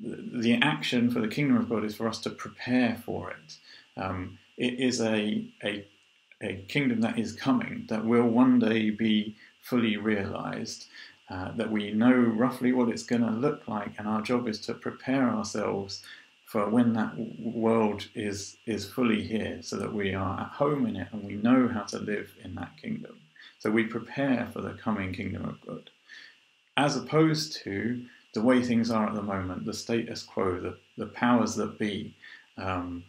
the 0.00 0.58
action 0.62 1.10
for 1.10 1.20
the 1.20 1.28
kingdom 1.28 1.56
of 1.56 1.68
God 1.68 1.84
is 1.84 1.94
for 1.94 2.08
us 2.08 2.18
to 2.20 2.30
prepare 2.30 3.00
for 3.04 3.30
it. 3.30 3.56
Um, 3.96 4.38
it 4.56 4.74
is 4.74 5.00
a, 5.00 5.46
a, 5.62 5.86
a 6.42 6.64
kingdom 6.68 7.00
that 7.02 7.18
is 7.18 7.32
coming, 7.32 7.86
that 7.88 8.04
will 8.04 8.26
one 8.28 8.58
day 8.58 8.90
be 8.90 9.36
fully 9.62 9.96
realized, 9.96 10.86
uh, 11.28 11.52
that 11.52 11.70
we 11.70 11.90
know 11.92 12.12
roughly 12.12 12.72
what 12.72 12.88
it's 12.88 13.02
going 13.02 13.22
to 13.22 13.30
look 13.30 13.66
like, 13.66 13.92
and 13.98 14.06
our 14.06 14.22
job 14.22 14.46
is 14.48 14.60
to 14.60 14.74
prepare 14.74 15.28
ourselves 15.28 16.04
for 16.44 16.70
when 16.70 16.92
that 16.92 17.12
world 17.40 18.06
is, 18.14 18.58
is 18.66 18.88
fully 18.88 19.22
here, 19.22 19.58
so 19.62 19.76
that 19.76 19.92
we 19.92 20.14
are 20.14 20.40
at 20.40 20.50
home 20.50 20.86
in 20.86 20.94
it 20.94 21.08
and 21.12 21.24
we 21.24 21.34
know 21.34 21.66
how 21.66 21.82
to 21.82 21.98
live 21.98 22.32
in 22.44 22.54
that 22.54 22.70
kingdom. 22.80 23.18
So 23.58 23.70
we 23.70 23.84
prepare 23.84 24.48
for 24.52 24.60
the 24.60 24.74
coming 24.74 25.12
kingdom 25.12 25.44
of 25.44 25.60
God. 25.66 25.90
As 26.76 26.96
opposed 26.96 27.56
to 27.64 28.04
the 28.32 28.42
way 28.42 28.62
things 28.62 28.90
are 28.90 29.08
at 29.08 29.14
the 29.14 29.22
moment, 29.22 29.64
the 29.64 29.74
status 29.74 30.22
quo, 30.22 30.60
the, 30.60 30.76
the 30.96 31.06
powers 31.06 31.56
that 31.56 31.78
be, 31.78 32.14
um, 32.58 33.02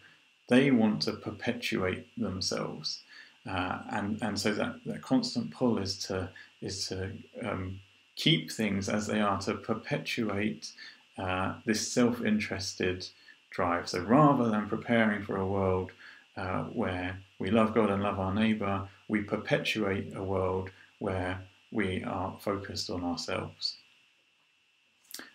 they 0.47 0.71
want 0.71 1.01
to 1.03 1.11
perpetuate 1.11 2.07
themselves. 2.17 3.03
Uh, 3.47 3.79
and, 3.91 4.21
and 4.23 4.39
so 4.39 4.53
that, 4.53 4.75
that 4.85 5.01
constant 5.01 5.51
pull 5.51 5.77
is 5.77 5.97
to, 5.99 6.29
is 6.61 6.87
to 6.87 7.11
um, 7.43 7.79
keep 8.17 8.51
things 8.51 8.89
as 8.89 9.07
they 9.07 9.21
are, 9.21 9.39
to 9.41 9.53
perpetuate 9.53 10.71
uh, 11.17 11.53
this 11.65 11.91
self 11.91 12.21
interested 12.23 13.07
drive. 13.49 13.87
So 13.87 14.01
rather 14.01 14.49
than 14.49 14.67
preparing 14.67 15.23
for 15.23 15.37
a 15.37 15.47
world 15.47 15.91
uh, 16.35 16.63
where 16.63 17.19
we 17.39 17.49
love 17.49 17.73
God 17.73 17.89
and 17.89 18.03
love 18.03 18.19
our 18.19 18.33
neighbour, 18.33 18.87
we 19.07 19.21
perpetuate 19.21 20.15
a 20.15 20.23
world 20.23 20.69
where 20.99 21.39
we 21.71 22.03
are 22.03 22.35
focused 22.39 22.89
on 22.89 23.03
ourselves. 23.03 23.77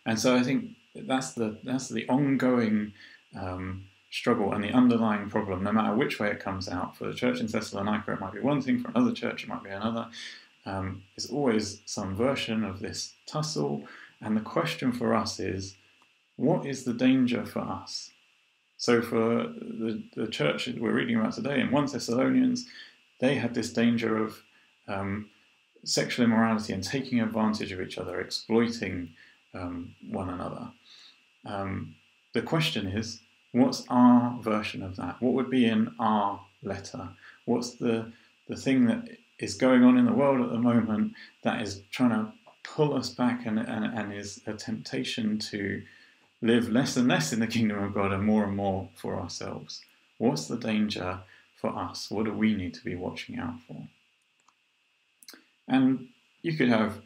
And 0.05 0.19
so 0.19 0.37
I 0.37 0.43
think 0.43 0.73
that's 0.95 1.33
the 1.33 1.59
that's 1.65 1.89
the 1.89 2.07
ongoing 2.09 2.93
um, 3.39 3.85
struggle 4.11 4.53
and 4.53 4.63
the 4.63 4.71
underlying 4.71 5.29
problem, 5.29 5.65
no 5.65 5.73
matter 5.73 5.97
which 5.97 6.21
way 6.21 6.31
it 6.31 6.41
comes 6.41 6.69
out. 6.69 6.97
For 6.97 7.07
the 7.07 7.15
church 7.15 7.41
in 7.41 7.47
Thessalonica, 7.47 8.13
it 8.13 8.21
might 8.21 8.35
be 8.35 8.41
one 8.41 8.61
thing, 8.61 8.79
for 8.81 8.91
another 8.91 9.13
church, 9.13 9.45
it 9.45 9.49
might 9.49 9.65
be 9.65 9.71
another. 9.71 10.09
Um, 10.65 11.03
it's 11.17 11.31
always 11.31 11.83
some 11.87 12.15
version 12.15 12.65
of 12.65 12.81
this 12.81 13.15
tussle. 13.27 13.85
And 14.21 14.37
the 14.37 14.41
question 14.41 14.93
for 14.93 15.15
us 15.15 15.41
is 15.41 15.77
what 16.37 16.67
is 16.67 16.85
the 16.85 16.95
danger 16.95 17.45
for 17.45 17.61
us? 17.61 18.11
So, 18.77 19.01
for 19.01 19.47
the, 19.47 20.03
the 20.17 20.27
church 20.27 20.69
we're 20.77 20.93
reading 20.93 21.17
about 21.17 21.35
today 21.35 21.61
in 21.61 21.71
1 21.71 21.87
Thessalonians, 21.87 22.67
they 23.21 23.37
had 23.37 23.55
this 23.55 23.73
danger 23.73 24.17
of 24.17 24.43
um, 24.89 25.31
sexual 25.85 26.25
immorality 26.25 26.73
and 26.73 26.83
taking 26.83 27.21
advantage 27.21 27.71
of 27.71 27.81
each 27.81 27.99
other, 27.99 28.21
exploiting 28.21 29.11
um, 29.55 29.95
one 30.11 30.31
another. 30.31 30.73
Um, 31.45 31.95
the 32.35 32.43
question 32.43 32.87
is 32.87 33.21
What's 33.53 33.85
our 33.91 34.41
version 34.41 34.83
of 34.83 34.97
that? 34.97 35.21
What 35.21 35.35
would 35.35 35.51
be 35.51 35.67
in 35.67 35.95
our 35.99 36.41
letter? 36.63 37.11
What's 37.45 37.75
the, 37.75 38.11
the 38.49 38.57
thing 38.57 38.87
that 38.87 39.11
is 39.43 39.55
going 39.55 39.83
on 39.83 39.99
in 39.99 40.07
the 40.07 40.13
world 40.13 40.41
at 40.41 40.51
the 40.51 40.59
moment 40.59 41.15
that 41.43 41.61
is 41.61 41.83
trying 41.91 42.11
to 42.11 42.33
pull 42.63 42.95
us 42.95 43.11
back 43.11 43.45
and, 43.45 43.59
and, 43.59 43.85
and 43.85 44.15
is 44.15 44.41
a 44.47 44.55
temptation 44.55 45.37
to 45.37 45.83
live 46.41 46.71
less 46.71 46.97
and 46.97 47.09
less 47.09 47.33
in 47.33 47.41
the 47.41 47.47
kingdom 47.47 47.83
of 47.83 47.93
God 47.93 48.13
and 48.13 48.23
more 48.23 48.45
and 48.45 48.57
more 48.57 48.89
for 48.95 49.19
ourselves? 49.21 49.83
What's 50.19 50.47
the 50.47 50.57
danger 50.57 51.19
for 51.57 51.77
us? 51.77 52.09
What 52.09 52.27
do 52.27 52.33
we 52.33 52.55
need 52.55 52.73
to 52.75 52.85
be 52.85 52.95
watching 52.95 53.39
out 53.39 53.61
for? 53.67 53.89
And 55.67 56.09
you 56.43 56.57
could 56.57 56.69
have 56.69 57.01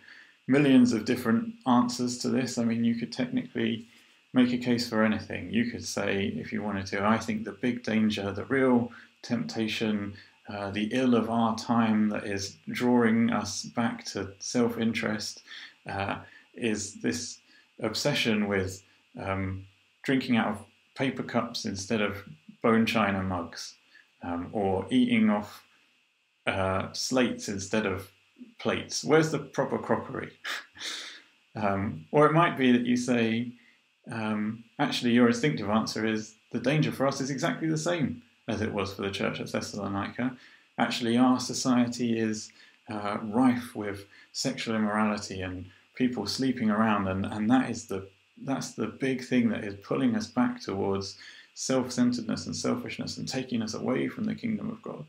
millions 0.47 0.93
of 0.93 1.07
different 1.07 1.55
answers 1.67 2.19
to 2.19 2.29
this. 2.29 2.59
I 2.59 2.65
mean, 2.65 2.85
you 2.85 2.97
could 2.97 3.13
technically 3.13 3.87
make 4.35 4.53
a 4.53 4.59
case 4.59 4.89
for 4.89 5.03
anything. 5.03 5.51
You 5.51 5.71
could 5.71 5.85
say, 5.85 6.27
if 6.37 6.53
you 6.53 6.63
wanted 6.63 6.87
to, 6.87 7.03
I 7.03 7.17
think 7.17 7.45
the 7.45 7.53
big 7.53 7.83
danger, 7.83 8.31
the 8.33 8.45
real 8.45 8.93
temptation, 9.23 10.15
uh, 10.49 10.71
the 10.71 10.89
ill 10.93 11.15
of 11.15 11.29
our 11.29 11.57
time 11.57 12.09
that 12.09 12.25
is 12.25 12.57
drawing 12.71 13.31
us 13.31 13.65
back 13.65 14.05
to 14.05 14.33
self 14.39 14.79
interest 14.79 15.43
uh, 15.89 16.19
is 16.55 17.01
this 17.01 17.39
obsession 17.81 18.47
with 18.47 18.83
um, 19.21 19.67
drinking 20.05 20.37
out 20.37 20.49
of 20.49 20.65
paper 20.95 21.23
cups 21.23 21.65
instead 21.65 22.01
of 22.01 22.23
bone 22.63 22.87
china 22.87 23.23
mugs, 23.23 23.75
um, 24.23 24.49
or 24.53 24.87
eating 24.91 25.31
off 25.31 25.65
uh, 26.47 26.93
slates 26.93 27.49
instead 27.49 27.87
of 27.87 28.11
plates. 28.59 29.05
Where's 29.05 29.31
the 29.31 29.39
proper 29.39 29.79
crockery? 29.79 30.31
um, 31.57 32.07
or 32.13 32.27
it 32.27 32.33
might 32.33 32.57
be 32.57 32.73
that 32.73 32.87
you 32.87 32.97
say, 32.97 33.53
um, 34.11 34.65
actually, 34.79 35.13
your 35.13 35.27
instinctive 35.27 35.69
answer 35.69 36.07
is 36.07 36.37
the 36.53 36.61
danger 36.61 36.93
for 36.93 37.07
us 37.07 37.21
is 37.21 37.31
exactly 37.31 37.69
the 37.69 37.79
same 37.79 38.23
as 38.49 38.61
it 38.61 38.73
was 38.73 38.95
for 38.95 39.03
the 39.03 39.11
church 39.11 39.41
at 39.41 39.51
Thessalonica. 39.51 40.37
Actually, 40.79 41.17
our 41.17 41.41
society 41.41 42.19
is 42.19 42.51
uh, 42.89 43.19
rife 43.23 43.75
with 43.75 44.07
sexual 44.33 44.77
immorality 44.77 45.41
and 45.41 45.67
people 45.95 46.27
sleeping 46.27 46.71
around, 46.71 47.09
and, 47.09 47.27
and 47.27 47.51
that 47.51 47.71
is 47.71 47.87
the 47.87 48.09
that's 48.45 48.73
the 48.73 48.87
big 48.87 49.25
thing 49.25 49.49
that 49.49 49.65
is 49.65 49.75
pulling 49.77 50.15
us 50.15 50.27
back 50.27 50.61
towards 50.61 51.17
self-centeredness 51.55 52.45
and 52.45 52.55
selfishness 52.55 53.17
and 53.17 53.27
taking 53.27 53.63
us 53.63 53.73
away 53.73 54.09
from 54.09 54.25
the 54.25 54.35
kingdom 54.35 54.69
of 54.69 54.83
God. 54.83 55.07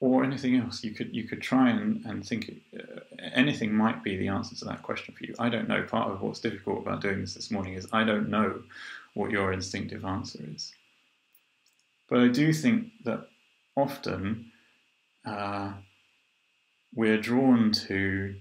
Or 0.00 0.22
anything 0.22 0.56
else, 0.56 0.84
you 0.84 0.90
could 0.90 1.14
you 1.14 1.24
could 1.24 1.40
try 1.40 1.70
and, 1.70 2.04
and 2.04 2.26
think 2.26 2.60
uh, 2.78 3.00
anything 3.32 3.72
might 3.72 4.04
be 4.04 4.16
the 4.16 4.28
answer 4.28 4.54
to 4.56 4.64
that 4.66 4.82
question 4.82 5.14
for 5.14 5.24
you. 5.24 5.34
I 5.38 5.48
don't 5.48 5.68
know. 5.68 5.82
Part 5.84 6.10
of 6.10 6.20
what's 6.20 6.40
difficult 6.40 6.80
about 6.82 7.00
doing 7.00 7.20
this 7.20 7.34
this 7.34 7.50
morning 7.50 7.74
is 7.74 7.88
I 7.92 8.04
don't 8.04 8.28
know 8.28 8.62
what 9.14 9.30
your 9.30 9.52
instinctive 9.52 10.04
answer 10.04 10.40
is. 10.54 10.74
But 12.12 12.20
I 12.20 12.28
do 12.28 12.52
think 12.52 12.88
that 13.06 13.26
often 13.74 14.52
uh, 15.24 15.72
we're 16.94 17.16
drawn 17.16 17.72
to 17.88 18.34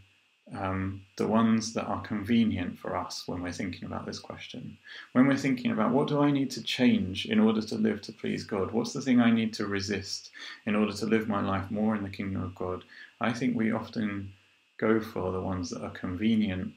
um, 0.54 1.04
the 1.16 1.25
ones 1.25 1.72
that 1.75 1.86
are 1.86 2.01
convenient 2.01 2.78
for 2.78 2.98
us 2.98 3.24
when 3.28 3.42
we're 3.42 3.54
thinking 3.54 3.86
about 3.86 4.06
this 4.06 4.20
question. 4.20 4.78
When 5.13 5.25
we're 5.25 5.38
thinking 5.38 5.72
about 5.72 5.94
what 5.94 6.10
do 6.10 6.20
I 6.20 6.32
need 6.32 6.51
to 6.51 6.62
change 6.62 7.28
in 7.28 7.40
order 7.40 7.62
to 7.62 7.75
live 7.75 8.01
to 8.01 8.12
please 8.12 8.44
God? 8.44 8.72
What's 8.72 8.92
the 8.92 9.00
thing 9.00 9.22
I 9.22 9.32
need 9.32 9.54
to 9.54 9.66
resist 9.66 10.32
in 10.66 10.75
order 10.75 10.92
to 10.92 11.06
live 11.06 11.30
my 11.30 11.40
life 11.40 11.72
more 11.72 11.96
in 11.96 12.04
the 12.04 12.10
kingdom 12.10 12.44
of 12.44 12.54
God? 12.54 12.84
I 13.22 13.32
think 13.32 13.56
we 13.56 13.72
often 13.72 14.34
go 14.82 15.00
for 15.00 15.32
the 15.32 15.40
ones 15.40 15.70
that 15.70 15.82
are 15.82 15.92
convenient 15.92 16.74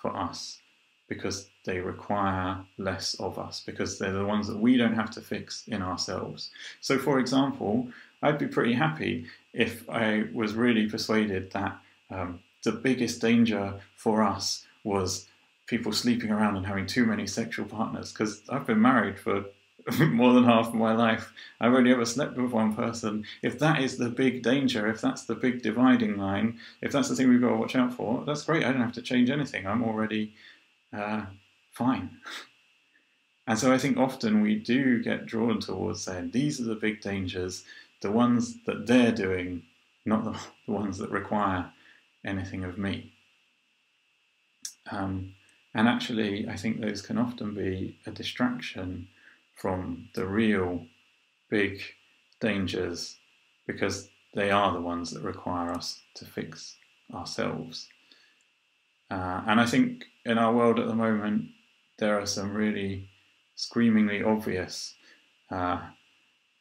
for 0.00 0.16
us 0.16 0.60
because 1.08 1.48
they 1.64 1.80
require 1.80 2.58
less 2.76 3.14
of 3.14 3.38
us, 3.38 3.62
because 3.64 3.98
they're 3.98 4.12
the 4.12 4.24
ones 4.24 4.46
that 4.46 4.58
we 4.58 4.76
don't 4.76 4.94
have 4.94 5.10
to 5.12 5.20
fix 5.20 5.66
in 5.66 5.82
ourselves. 5.82 6.50
So, 6.80 6.98
for 6.98 7.18
example, 7.18 7.88
I'd 8.22 8.38
be 8.38 8.46
pretty 8.46 8.74
happy 8.74 9.26
if 9.52 9.88
I 9.88 10.24
was 10.32 10.54
really 10.54 10.88
persuaded 10.88 11.50
that 11.52 11.78
um, 12.10 12.40
the 12.62 12.72
biggest 12.72 13.20
danger 13.20 13.74
for 13.96 14.22
us 14.22 14.66
was 14.84 15.26
people 15.66 15.92
sleeping 15.92 16.30
around 16.30 16.56
and 16.56 16.66
having 16.66 16.86
too 16.86 17.06
many 17.06 17.26
sexual 17.26 17.66
partners, 17.66 18.12
because 18.12 18.42
I've 18.48 18.66
been 18.66 18.80
married 18.80 19.18
for 19.18 19.44
more 20.00 20.34
than 20.34 20.44
half 20.44 20.68
of 20.68 20.74
my 20.74 20.94
life. 20.94 21.32
I've 21.60 21.72
only 21.72 21.92
ever 21.92 22.04
slept 22.04 22.36
with 22.36 22.52
one 22.52 22.74
person. 22.74 23.24
If 23.42 23.58
that 23.60 23.80
is 23.80 23.96
the 23.96 24.08
big 24.10 24.42
danger, 24.42 24.86
if 24.88 25.00
that's 25.00 25.24
the 25.24 25.34
big 25.34 25.62
dividing 25.62 26.18
line, 26.18 26.58
if 26.82 26.92
that's 26.92 27.08
the 27.08 27.16
thing 27.16 27.28
we've 27.28 27.40
got 27.40 27.50
to 27.50 27.56
watch 27.56 27.76
out 27.76 27.94
for, 27.94 28.24
that's 28.26 28.44
great. 28.44 28.64
I 28.64 28.72
don't 28.72 28.82
have 28.82 28.92
to 28.92 29.02
change 29.02 29.30
anything. 29.30 29.66
I'm 29.66 29.82
already 29.82 30.34
uh, 30.92 31.26
fine. 31.72 32.10
And 33.46 33.58
so 33.58 33.72
I 33.72 33.78
think 33.78 33.96
often 33.96 34.42
we 34.42 34.56
do 34.56 35.02
get 35.02 35.26
drawn 35.26 35.58
towards 35.60 36.02
saying 36.02 36.30
these 36.32 36.60
are 36.60 36.64
the 36.64 36.74
big 36.74 37.00
dangers, 37.00 37.64
the 38.02 38.12
ones 38.12 38.56
that 38.66 38.86
they're 38.86 39.12
doing, 39.12 39.62
not 40.04 40.24
the, 40.24 40.32
the 40.66 40.72
ones 40.72 40.98
that 40.98 41.10
require 41.10 41.70
anything 42.24 42.64
of 42.64 42.78
me. 42.78 43.12
Um, 44.90 45.34
and 45.74 45.88
actually, 45.88 46.48
I 46.48 46.56
think 46.56 46.80
those 46.80 47.02
can 47.02 47.18
often 47.18 47.54
be 47.54 47.98
a 48.06 48.10
distraction 48.10 49.08
from 49.54 50.08
the 50.14 50.26
real 50.26 50.86
big 51.50 51.80
dangers 52.40 53.16
because 53.66 54.10
they 54.34 54.50
are 54.50 54.72
the 54.72 54.80
ones 54.80 55.10
that 55.10 55.22
require 55.22 55.72
us 55.72 56.00
to 56.14 56.24
fix 56.24 56.76
ourselves. 57.12 57.88
Uh, 59.10 59.42
and 59.46 59.60
I 59.60 59.66
think 59.66 60.04
in 60.24 60.38
our 60.38 60.52
world 60.52 60.78
at 60.78 60.86
the 60.86 60.94
moment, 60.94 61.46
there 61.98 62.20
are 62.20 62.26
some 62.26 62.52
really 62.52 63.08
screamingly 63.54 64.22
obvious 64.22 64.94
uh, 65.50 65.80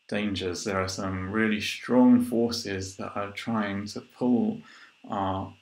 dangers. 0.07 0.63
There 0.63 0.81
are 0.81 0.87
some 0.87 1.31
really 1.31 1.61
strong 1.61 2.21
forces 2.21 2.95
that 2.97 3.15
are 3.15 3.31
trying 3.31 3.85
to 3.87 4.01
pull 4.01 4.61
our 5.09 5.53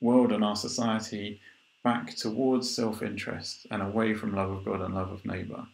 world 0.00 0.32
and 0.32 0.44
our 0.44 0.56
society 0.56 1.40
back 1.84 2.14
towards 2.16 2.74
self 2.74 3.02
interest 3.02 3.66
and 3.70 3.82
away 3.82 4.14
from 4.14 4.34
love 4.34 4.50
of 4.50 4.64
God 4.64 4.80
and 4.80 4.94
love 4.94 5.12
of 5.12 5.24
neighbour. 5.24 5.66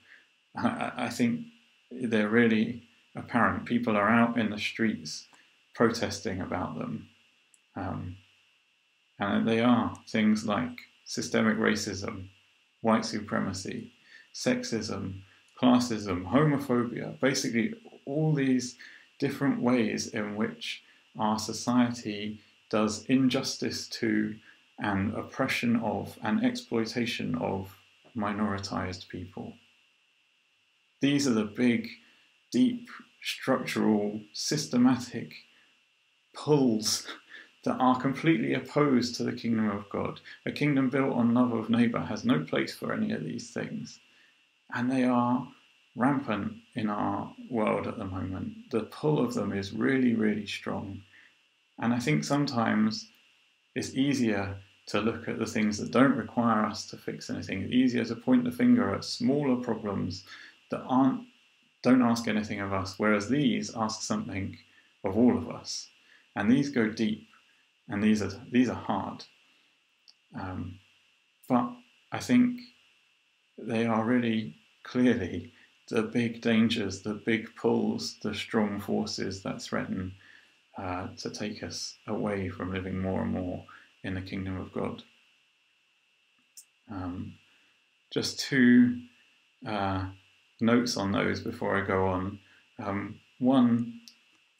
I, 0.56 0.92
I 0.96 1.08
think 1.08 1.42
they're 1.90 2.28
really 2.28 2.82
apparent. 3.14 3.64
People 3.64 3.96
are 3.96 4.08
out 4.08 4.38
in 4.38 4.50
the 4.50 4.58
streets 4.58 5.26
protesting 5.74 6.40
about 6.40 6.78
them. 6.78 7.08
Um, 7.76 8.16
and 9.18 9.46
they 9.46 9.60
are 9.60 9.96
things 10.08 10.46
like 10.46 10.78
systemic 11.04 11.56
racism, 11.56 12.28
white 12.82 13.04
supremacy, 13.04 13.92
sexism, 14.34 15.20
classism, 15.60 16.24
homophobia, 16.26 17.18
basically 17.20 17.74
all 18.04 18.32
these 18.32 18.76
different 19.18 19.60
ways 19.60 20.08
in 20.08 20.36
which 20.36 20.82
our 21.18 21.38
society 21.38 22.40
does 22.70 23.04
injustice 23.06 23.88
to 23.88 24.34
and 24.78 25.14
oppression 25.14 25.76
of 25.76 26.18
and 26.22 26.44
exploitation 26.44 27.34
of 27.36 27.74
minoritized 28.14 29.08
people. 29.08 29.54
These 31.00 31.26
are 31.26 31.34
the 31.34 31.44
big, 31.44 31.88
deep, 32.52 32.88
structural, 33.22 34.20
systematic 34.32 35.32
pulls 36.34 37.06
that 37.66 37.78
are 37.80 38.00
completely 38.00 38.54
opposed 38.54 39.16
to 39.16 39.24
the 39.24 39.32
kingdom 39.32 39.68
of 39.68 39.88
God. 39.90 40.20
A 40.46 40.52
kingdom 40.52 40.88
built 40.88 41.12
on 41.12 41.34
love 41.34 41.52
of 41.52 41.68
neighbor 41.68 41.98
has 41.98 42.24
no 42.24 42.38
place 42.44 42.72
for 42.72 42.92
any 42.92 43.10
of 43.10 43.24
these 43.24 43.50
things. 43.50 43.98
And 44.72 44.88
they 44.90 45.02
are 45.02 45.48
rampant 45.96 46.52
in 46.76 46.88
our 46.88 47.34
world 47.50 47.88
at 47.88 47.98
the 47.98 48.04
moment. 48.04 48.70
The 48.70 48.84
pull 48.84 49.18
of 49.18 49.34
them 49.34 49.52
is 49.52 49.72
really, 49.72 50.14
really 50.14 50.46
strong. 50.46 51.02
And 51.80 51.92
I 51.92 51.98
think 51.98 52.22
sometimes 52.22 53.10
it's 53.74 53.94
easier 53.94 54.56
to 54.86 55.00
look 55.00 55.26
at 55.26 55.40
the 55.40 55.46
things 55.46 55.76
that 55.78 55.90
don't 55.90 56.14
require 56.14 56.64
us 56.64 56.86
to 56.86 56.96
fix 56.96 57.30
anything. 57.30 57.62
It's 57.62 57.72
easier 57.72 58.04
to 58.04 58.14
point 58.14 58.44
the 58.44 58.52
finger 58.52 58.94
at 58.94 59.04
smaller 59.04 59.56
problems 59.56 60.22
that 60.70 60.82
aren't 60.86 61.26
don't 61.82 62.02
ask 62.02 62.28
anything 62.28 62.60
of 62.60 62.72
us, 62.72 62.94
whereas 62.96 63.28
these 63.28 63.74
ask 63.76 64.02
something 64.02 64.56
of 65.04 65.16
all 65.16 65.36
of 65.36 65.48
us. 65.48 65.88
And 66.36 66.50
these 66.50 66.70
go 66.70 66.88
deep 66.88 67.28
and 67.88 68.02
these 68.02 68.22
are 68.22 68.32
these 68.50 68.68
are 68.68 68.74
hard. 68.74 69.24
Um, 70.38 70.78
but 71.48 71.70
I 72.12 72.18
think 72.18 72.60
they 73.58 73.86
are 73.86 74.04
really 74.04 74.56
clearly 74.82 75.52
the 75.88 76.02
big 76.02 76.40
dangers, 76.40 77.02
the 77.02 77.14
big 77.14 77.54
pulls, 77.56 78.18
the 78.22 78.34
strong 78.34 78.80
forces 78.80 79.42
that 79.42 79.62
threaten 79.62 80.12
uh, 80.76 81.08
to 81.18 81.30
take 81.30 81.62
us 81.62 81.96
away 82.06 82.48
from 82.48 82.72
living 82.72 83.00
more 83.00 83.22
and 83.22 83.32
more 83.32 83.64
in 84.02 84.14
the 84.14 84.20
kingdom 84.20 84.60
of 84.60 84.72
God. 84.72 85.02
Um, 86.90 87.34
just 88.10 88.40
two 88.40 89.00
uh, 89.66 90.06
notes 90.60 90.96
on 90.96 91.12
those 91.12 91.40
before 91.40 91.76
I 91.76 91.86
go 91.86 92.06
on. 92.06 92.38
Um, 92.78 93.20
one, 93.38 94.00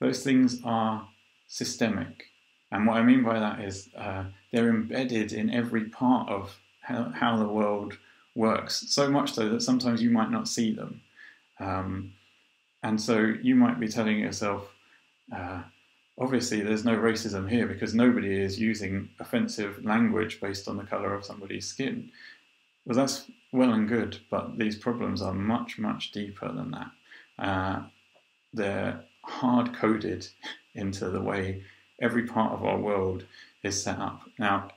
those 0.01 0.23
things 0.23 0.61
are 0.65 1.09
systemic. 1.49 2.25
And 2.73 2.87
what 2.87 2.97
I 2.97 3.03
mean 3.03 3.23
by 3.23 3.39
that 3.39 3.61
is 3.61 3.89
uh, 3.97 4.25
they're 4.53 4.69
embedded 4.69 5.33
in 5.33 5.51
every 5.51 5.85
part 5.85 6.29
of 6.29 6.59
how, 6.81 7.11
how 7.15 7.37
the 7.37 7.49
world 7.49 7.97
works, 8.35 8.85
so 8.89 9.09
much 9.09 9.33
so 9.35 9.49
that 9.49 9.63
sometimes 9.63 10.03
you 10.03 10.11
might 10.11 10.31
not 10.31 10.49
see 10.49 10.73
them. 10.73 11.01
Um, 11.59 12.13
and 12.83 13.01
so 13.01 13.35
you 13.43 13.55
might 13.55 13.81
be 13.81 13.89
telling 13.89 14.19
yourself, 14.19 14.73
uh, 15.35 15.63
obviously 16.19 16.61
there's 16.61 16.85
no 16.85 16.97
racism 16.97 17.49
here 17.49 17.67
because 17.67 17.95
nobody 17.95 18.41
is 18.41 18.61
using 18.61 19.09
offensive 19.21 19.85
language 19.85 20.41
based 20.41 20.69
on 20.69 20.77
the 20.77 20.85
color 20.85 21.15
of 21.15 21.25
somebody's 21.25 21.67
skin. 21.67 22.11
Well, 22.85 22.97
that's 22.97 23.31
well 23.53 23.73
and 23.73 23.89
good, 23.89 24.19
but 24.31 24.59
these 24.59 24.77
problems 24.77 25.23
are 25.23 25.35
much, 25.35 25.79
much 25.79 26.13
deeper 26.13 26.53
than 26.53 26.71
that. 26.73 26.91
Uh, 27.39 27.83
they're 28.53 29.01
hard 29.25 29.75
coded 29.75 30.27
into 30.75 31.11
the 31.11 31.21
way 31.21 31.63
every 32.01 32.27
part 32.27 32.53
of 32.53 32.65
our 32.65 32.79
world 32.79 33.25
is 33.63 33.83
set 33.83 33.99
up. 33.99 34.23
Now, 34.39 34.69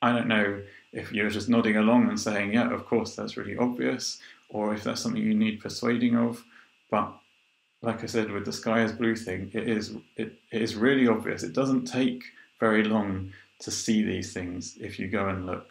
I 0.00 0.12
don't 0.12 0.28
know 0.28 0.62
if 0.92 1.12
you're 1.12 1.30
just 1.30 1.48
nodding 1.48 1.76
along 1.76 2.08
and 2.08 2.18
saying, 2.18 2.54
yeah, 2.54 2.72
of 2.72 2.86
course, 2.86 3.14
that's 3.14 3.36
really 3.36 3.56
obvious, 3.56 4.20
or 4.48 4.74
if 4.74 4.84
that's 4.84 5.00
something 5.00 5.22
you 5.22 5.34
need 5.34 5.60
persuading 5.60 6.16
of. 6.16 6.44
But 6.90 7.12
like 7.82 8.02
I 8.02 8.06
said, 8.06 8.30
with 8.30 8.44
the 8.44 8.52
sky 8.52 8.82
is 8.82 8.92
blue 8.92 9.16
thing, 9.16 9.50
it 9.54 9.68
is 9.68 9.94
it, 10.16 10.34
it 10.50 10.62
is 10.62 10.74
really 10.74 11.08
obvious. 11.08 11.42
It 11.42 11.52
doesn't 11.52 11.84
take 11.84 12.22
very 12.60 12.84
long 12.84 13.32
to 13.60 13.70
see 13.70 14.02
these 14.02 14.32
things 14.32 14.76
if 14.80 14.98
you 14.98 15.08
go 15.08 15.28
and 15.28 15.46
look. 15.46 15.70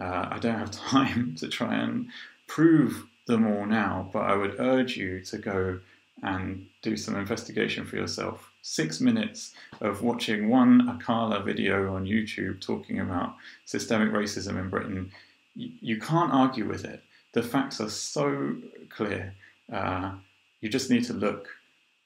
Uh, 0.00 0.28
I 0.30 0.38
don't 0.38 0.58
have 0.58 0.70
time 0.90 1.34
to 1.36 1.48
try 1.48 1.74
and 1.74 2.08
prove 2.46 3.04
them 3.26 3.46
all 3.46 3.66
now, 3.66 4.10
but 4.12 4.20
I 4.20 4.34
would 4.34 4.58
urge 4.58 4.96
you 4.96 5.20
to 5.24 5.38
go 5.38 5.80
and 6.22 6.66
do 6.82 6.96
some 6.96 7.16
investigation 7.16 7.84
for 7.86 7.96
yourself. 7.96 8.47
Six 8.62 9.00
minutes 9.00 9.54
of 9.80 10.02
watching 10.02 10.48
one 10.48 10.88
Akala 10.88 11.44
video 11.44 11.94
on 11.94 12.04
YouTube 12.04 12.60
talking 12.60 13.00
about 13.00 13.36
systemic 13.64 14.12
racism 14.12 14.58
in 14.58 14.68
Britain, 14.68 15.10
you, 15.54 15.70
you 15.80 16.00
can't 16.00 16.32
argue 16.32 16.68
with 16.68 16.84
it. 16.84 17.02
The 17.32 17.42
facts 17.42 17.80
are 17.80 17.88
so 17.88 18.56
clear. 18.90 19.34
Uh, 19.72 20.12
you 20.60 20.68
just 20.68 20.90
need 20.90 21.04
to 21.04 21.12
look 21.12 21.48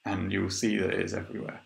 and 0.05 0.31
you'll 0.31 0.49
see 0.49 0.77
that 0.77 0.93
it 0.93 0.99
is 1.01 1.13
everywhere. 1.13 1.61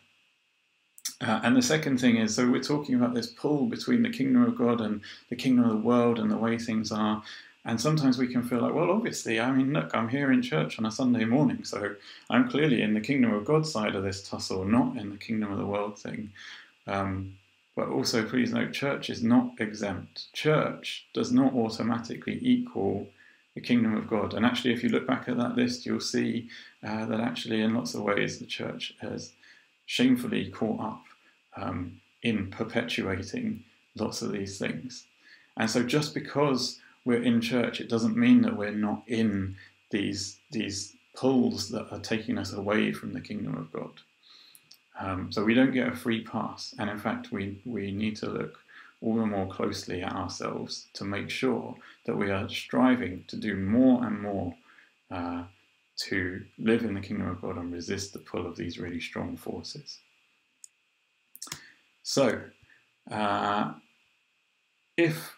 Uh, 1.19 1.39
and 1.43 1.55
the 1.55 1.61
second 1.61 1.99
thing 1.99 2.17
is 2.17 2.35
so 2.35 2.49
we're 2.49 2.61
talking 2.61 2.93
about 2.93 3.15
this 3.15 3.27
pull 3.27 3.65
between 3.65 4.03
the 4.03 4.09
kingdom 4.09 4.43
of 4.43 4.55
God 4.55 4.81
and 4.81 5.01
the 5.29 5.35
kingdom 5.35 5.65
of 5.65 5.71
the 5.71 5.87
world 5.87 6.19
and 6.19 6.29
the 6.29 6.37
way 6.37 6.57
things 6.57 6.91
are. 6.91 7.23
And 7.67 7.81
sometimes 7.81 8.17
we 8.17 8.29
can 8.29 8.43
feel 8.43 8.61
like, 8.61 8.73
well, 8.73 8.89
obviously, 8.89 9.41
I 9.41 9.51
mean, 9.51 9.73
look, 9.73 9.93
I'm 9.93 10.07
here 10.07 10.31
in 10.31 10.41
church 10.41 10.79
on 10.79 10.85
a 10.85 10.91
Sunday 10.91 11.25
morning, 11.25 11.65
so 11.65 11.95
I'm 12.29 12.49
clearly 12.49 12.81
in 12.81 12.93
the 12.93 13.01
kingdom 13.01 13.33
of 13.33 13.43
God 13.43 13.67
side 13.67 13.93
of 13.93 14.03
this 14.03 14.27
tussle, 14.27 14.63
not 14.63 14.95
in 14.95 15.09
the 15.09 15.17
kingdom 15.17 15.51
of 15.51 15.57
the 15.57 15.65
world 15.65 15.99
thing. 15.99 16.31
Um, 16.87 17.35
but 17.75 17.89
also, 17.89 18.23
please 18.23 18.53
note, 18.53 18.71
church 18.71 19.09
is 19.09 19.21
not 19.21 19.51
exempt. 19.59 20.31
Church 20.31 21.07
does 21.13 21.33
not 21.33 21.53
automatically 21.53 22.39
equal 22.41 23.09
the 23.53 23.59
kingdom 23.59 23.97
of 23.97 24.07
God. 24.07 24.33
And 24.33 24.45
actually, 24.45 24.73
if 24.73 24.81
you 24.81 24.87
look 24.87 25.05
back 25.05 25.27
at 25.27 25.35
that 25.35 25.57
list, 25.57 25.85
you'll 25.85 25.99
see 25.99 26.47
uh, 26.81 27.05
that 27.05 27.19
actually, 27.19 27.61
in 27.61 27.75
lots 27.75 27.93
of 27.93 28.01
ways, 28.01 28.39
the 28.39 28.45
church 28.45 28.95
has 29.01 29.33
shamefully 29.85 30.49
caught 30.51 30.79
up 30.79 31.03
um, 31.57 31.99
in 32.23 32.49
perpetuating 32.49 33.65
lots 33.97 34.21
of 34.21 34.31
these 34.31 34.57
things. 34.57 35.03
And 35.57 35.69
so, 35.69 35.83
just 35.83 36.13
because 36.13 36.79
we're 37.07 37.23
in 37.23 37.39
church, 37.39 37.79
it 37.79 37.87
doesn't 37.87 38.17
mean 38.17 38.41
that 38.41 38.57
we're 38.57 38.69
not 38.69 39.01
in 39.07 39.55
these 39.91 40.39
these 40.51 40.93
pulls 41.15 41.69
that 41.69 41.89
are 41.89 42.01
taking 42.01 42.37
us 42.37 42.51
away 42.51 42.91
from 42.91 43.13
the 43.13 43.21
kingdom 43.21 43.55
of 43.55 43.71
God. 43.71 43.93
Um, 44.99 45.31
so 45.31 45.45
we 45.45 45.53
don't 45.53 45.71
get 45.71 45.87
a 45.87 45.95
free 45.95 46.21
pass, 46.21 46.75
and 46.77 46.89
in 46.89 46.99
fact, 46.99 47.31
we 47.31 47.61
we 47.65 47.91
need 47.91 48.17
to 48.17 48.29
look 48.29 48.59
all 49.01 49.15
the 49.15 49.25
more 49.25 49.47
closely 49.47 50.01
at 50.01 50.11
ourselves 50.11 50.87
to 50.93 51.05
make 51.05 51.29
sure 51.29 51.75
that 52.05 52.17
we 52.17 52.29
are 52.29 52.49
striving 52.49 53.23
to 53.27 53.37
do 53.37 53.55
more 53.55 54.03
and 54.03 54.21
more 54.21 54.53
uh, 55.09 55.43
to 56.07 56.43
live 56.57 56.83
in 56.83 56.93
the 56.93 56.99
kingdom 56.99 57.29
of 57.29 57.41
God 57.41 57.55
and 57.55 57.71
resist 57.71 58.11
the 58.11 58.19
pull 58.19 58.45
of 58.45 58.57
these 58.57 58.79
really 58.79 58.99
strong 58.99 59.37
forces. 59.37 59.99
So, 62.03 62.41
uh, 63.09 63.73
if 64.97 65.36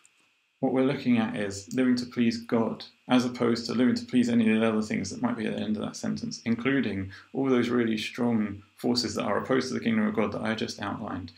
what 0.60 0.74
we're 0.74 0.84
looking 0.84 1.18
at 1.18 1.36
is 1.38 1.74
living 1.74 1.96
to 1.96 2.06
please 2.06 2.38
God, 2.38 2.84
as 3.08 3.26
opposed 3.26 3.66
to 3.66 3.74
living 3.74 3.96
to 3.96 4.06
please 4.06 4.30
any 4.30 4.52
of 4.52 4.60
the 4.60 4.68
other 4.68 4.82
things 4.82 5.10
that 5.10 5.22
might 5.22 5.38
be 5.38 5.46
at 5.46 5.56
the 5.56 5.62
end 5.62 5.78
of 5.78 5.84
that 5.84 5.96
sentence, 5.96 6.42
including 6.44 7.12
all 7.34 7.46
those 7.46 7.70
really 7.70 7.98
strong 7.98 8.62
forces 8.76 9.16
that 9.16 9.24
are 9.24 9.38
opposed 9.38 9.70
to 9.70 9.74
the 9.74 9.80
kingdom 9.80 10.06
of 10.06 10.16
God 10.16 10.34
that 10.34 10.42
I 10.42 10.56
just 10.56 10.82
outlined. 10.82 11.32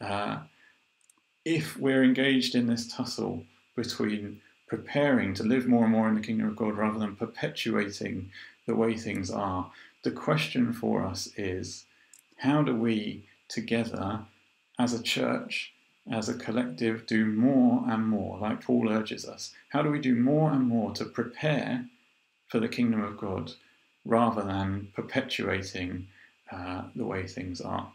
Uh, 0.00 0.38
if 1.44 1.76
we're 1.78 2.02
engaged 2.02 2.54
in 2.54 2.66
this 2.66 2.92
tussle 2.92 3.44
between 3.76 4.40
preparing 4.66 5.34
to 5.34 5.44
live 5.44 5.66
more 5.66 5.84
and 5.84 5.92
more 5.92 6.08
in 6.08 6.14
the 6.14 6.20
kingdom 6.20 6.48
of 6.48 6.56
God 6.56 6.76
rather 6.76 6.98
than 6.98 7.14
perpetuating 7.16 8.30
the 8.66 8.74
way 8.74 8.96
things 8.96 9.30
are, 9.30 9.70
the 10.02 10.10
question 10.10 10.72
for 10.72 11.04
us 11.04 11.28
is 11.36 11.84
how 12.38 12.62
do 12.62 12.74
we 12.74 13.24
together 13.48 14.20
as 14.78 14.92
a 14.92 15.02
church, 15.02 15.72
as 16.10 16.28
a 16.28 16.34
collective, 16.34 17.06
do 17.06 17.24
more 17.24 17.84
and 17.88 18.06
more, 18.06 18.38
like 18.38 18.62
Paul 18.62 18.90
urges 18.90 19.24
us? 19.26 19.52
How 19.70 19.82
do 19.82 19.90
we 19.90 19.98
do 19.98 20.14
more 20.14 20.52
and 20.52 20.66
more 20.66 20.92
to 20.92 21.04
prepare 21.04 21.86
for 22.48 22.60
the 22.60 22.68
kingdom 22.68 23.02
of 23.02 23.16
God 23.16 23.52
rather 24.04 24.42
than 24.42 24.88
perpetuating 24.94 26.08
uh, 26.52 26.82
the 26.94 27.06
way 27.06 27.26
things 27.26 27.60
are? 27.60 27.90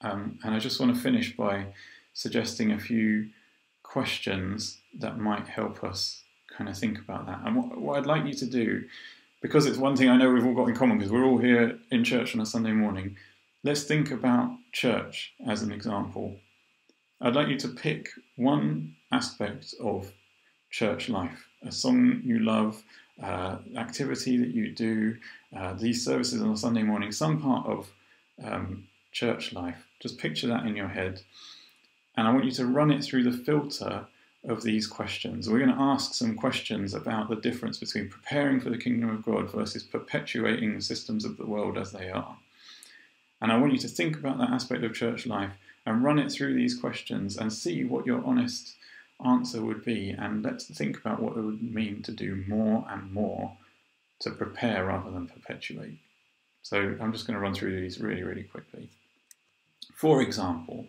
Um, 0.00 0.38
and 0.42 0.54
I 0.54 0.58
just 0.58 0.80
want 0.80 0.94
to 0.94 1.00
finish 1.00 1.36
by 1.36 1.66
suggesting 2.12 2.72
a 2.72 2.78
few 2.78 3.28
questions 3.82 4.78
that 4.98 5.18
might 5.18 5.48
help 5.48 5.84
us 5.84 6.22
kind 6.56 6.70
of 6.70 6.78
think 6.78 6.98
about 6.98 7.26
that. 7.26 7.40
And 7.44 7.56
what, 7.56 7.78
what 7.78 7.98
I'd 7.98 8.06
like 8.06 8.24
you 8.24 8.34
to 8.34 8.46
do, 8.46 8.84
because 9.42 9.66
it's 9.66 9.78
one 9.78 9.96
thing 9.96 10.08
I 10.08 10.16
know 10.16 10.30
we've 10.30 10.46
all 10.46 10.54
got 10.54 10.68
in 10.68 10.74
common, 10.74 10.98
because 10.98 11.12
we're 11.12 11.24
all 11.24 11.38
here 11.38 11.78
in 11.90 12.04
church 12.04 12.34
on 12.34 12.40
a 12.40 12.46
Sunday 12.46 12.72
morning, 12.72 13.16
let's 13.62 13.84
think 13.84 14.10
about 14.10 14.56
church 14.72 15.34
as 15.46 15.62
an 15.62 15.72
example. 15.72 16.38
I'd 17.24 17.34
like 17.34 17.48
you 17.48 17.56
to 17.60 17.68
pick 17.68 18.10
one 18.36 18.96
aspect 19.10 19.74
of 19.80 20.12
church 20.70 21.08
life, 21.08 21.48
a 21.62 21.72
song 21.72 22.20
you 22.22 22.40
love, 22.40 22.82
uh, 23.22 23.56
activity 23.78 24.36
that 24.36 24.48
you 24.48 24.70
do, 24.70 25.16
uh, 25.56 25.72
these 25.72 26.04
services 26.04 26.42
on 26.42 26.50
a 26.50 26.56
Sunday 26.58 26.82
morning, 26.82 27.12
some 27.12 27.40
part 27.40 27.66
of 27.66 27.90
um, 28.44 28.86
church 29.10 29.54
life. 29.54 29.86
Just 30.00 30.18
picture 30.18 30.48
that 30.48 30.66
in 30.66 30.76
your 30.76 30.88
head. 30.88 31.22
And 32.14 32.28
I 32.28 32.30
want 32.30 32.44
you 32.44 32.50
to 32.52 32.66
run 32.66 32.90
it 32.90 33.02
through 33.02 33.24
the 33.24 33.38
filter 33.44 34.04
of 34.46 34.62
these 34.62 34.86
questions. 34.86 35.48
We're 35.48 35.64
going 35.64 35.74
to 35.74 35.80
ask 35.80 36.12
some 36.12 36.34
questions 36.34 36.92
about 36.92 37.30
the 37.30 37.36
difference 37.36 37.78
between 37.78 38.10
preparing 38.10 38.60
for 38.60 38.68
the 38.68 38.76
kingdom 38.76 39.08
of 39.08 39.24
God 39.24 39.50
versus 39.50 39.82
perpetuating 39.82 40.74
the 40.74 40.82
systems 40.82 41.24
of 41.24 41.38
the 41.38 41.46
world 41.46 41.78
as 41.78 41.90
they 41.90 42.10
are. 42.10 42.36
And 43.40 43.50
I 43.50 43.56
want 43.56 43.72
you 43.72 43.78
to 43.78 43.88
think 43.88 44.18
about 44.18 44.36
that 44.36 44.50
aspect 44.50 44.84
of 44.84 44.92
church 44.92 45.24
life 45.24 45.52
and 45.86 46.02
run 46.02 46.18
it 46.18 46.32
through 46.32 46.54
these 46.54 46.78
questions 46.78 47.36
and 47.36 47.52
see 47.52 47.84
what 47.84 48.06
your 48.06 48.24
honest 48.24 48.76
answer 49.24 49.62
would 49.62 49.84
be. 49.84 50.10
And 50.10 50.42
let's 50.42 50.66
think 50.66 50.98
about 50.98 51.22
what 51.22 51.36
it 51.36 51.40
would 51.40 51.62
mean 51.62 52.02
to 52.02 52.12
do 52.12 52.44
more 52.46 52.86
and 52.88 53.12
more 53.12 53.56
to 54.20 54.30
prepare 54.30 54.86
rather 54.86 55.10
than 55.10 55.26
perpetuate. 55.26 55.98
So 56.62 56.96
I'm 57.00 57.12
just 57.12 57.26
going 57.26 57.34
to 57.34 57.40
run 57.40 57.54
through 57.54 57.80
these 57.80 58.00
really, 58.00 58.22
really 58.22 58.44
quickly. 58.44 58.88
For 59.94 60.22
example, 60.22 60.86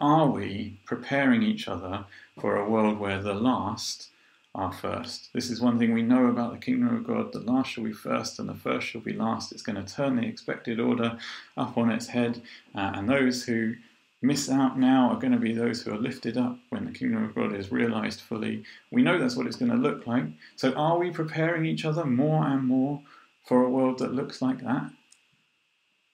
are 0.00 0.28
we 0.28 0.80
preparing 0.86 1.42
each 1.42 1.68
other 1.68 2.06
for 2.40 2.56
a 2.56 2.68
world 2.68 2.98
where 2.98 3.22
the 3.22 3.34
last 3.34 4.08
are 4.54 4.72
first? 4.72 5.28
This 5.34 5.50
is 5.50 5.60
one 5.60 5.78
thing 5.78 5.92
we 5.92 6.02
know 6.02 6.26
about 6.26 6.52
the 6.52 6.58
kingdom 6.58 6.96
of 6.96 7.06
God 7.06 7.32
the 7.32 7.40
last 7.40 7.70
shall 7.70 7.84
be 7.84 7.92
first 7.92 8.38
and 8.38 8.48
the 8.48 8.54
first 8.54 8.86
shall 8.86 9.02
be 9.02 9.12
last. 9.12 9.52
It's 9.52 9.62
going 9.62 9.82
to 9.82 9.94
turn 9.94 10.16
the 10.16 10.26
expected 10.26 10.80
order 10.80 11.18
up 11.58 11.76
on 11.76 11.90
its 11.90 12.06
head, 12.06 12.40
uh, 12.74 12.92
and 12.94 13.08
those 13.08 13.44
who 13.44 13.74
miss 14.22 14.50
out 14.50 14.78
now 14.78 15.10
are 15.10 15.20
going 15.20 15.32
to 15.32 15.38
be 15.38 15.52
those 15.52 15.82
who 15.82 15.92
are 15.92 15.98
lifted 15.98 16.36
up 16.36 16.58
when 16.70 16.84
the 16.84 16.92
kingdom 16.92 17.24
of 17.24 17.34
God 17.34 17.54
is 17.54 17.70
realized 17.70 18.20
fully. 18.20 18.64
We 18.90 19.02
know 19.02 19.18
that's 19.18 19.36
what 19.36 19.46
it's 19.46 19.56
going 19.56 19.70
to 19.70 19.76
look 19.76 20.06
like. 20.06 20.24
So, 20.56 20.72
are 20.72 20.98
we 20.98 21.10
preparing 21.10 21.66
each 21.66 21.84
other 21.84 22.04
more 22.04 22.46
and 22.46 22.64
more 22.64 23.02
for 23.44 23.62
a 23.62 23.70
world 23.70 23.98
that 23.98 24.14
looks 24.14 24.40
like 24.40 24.62
that? 24.62 24.90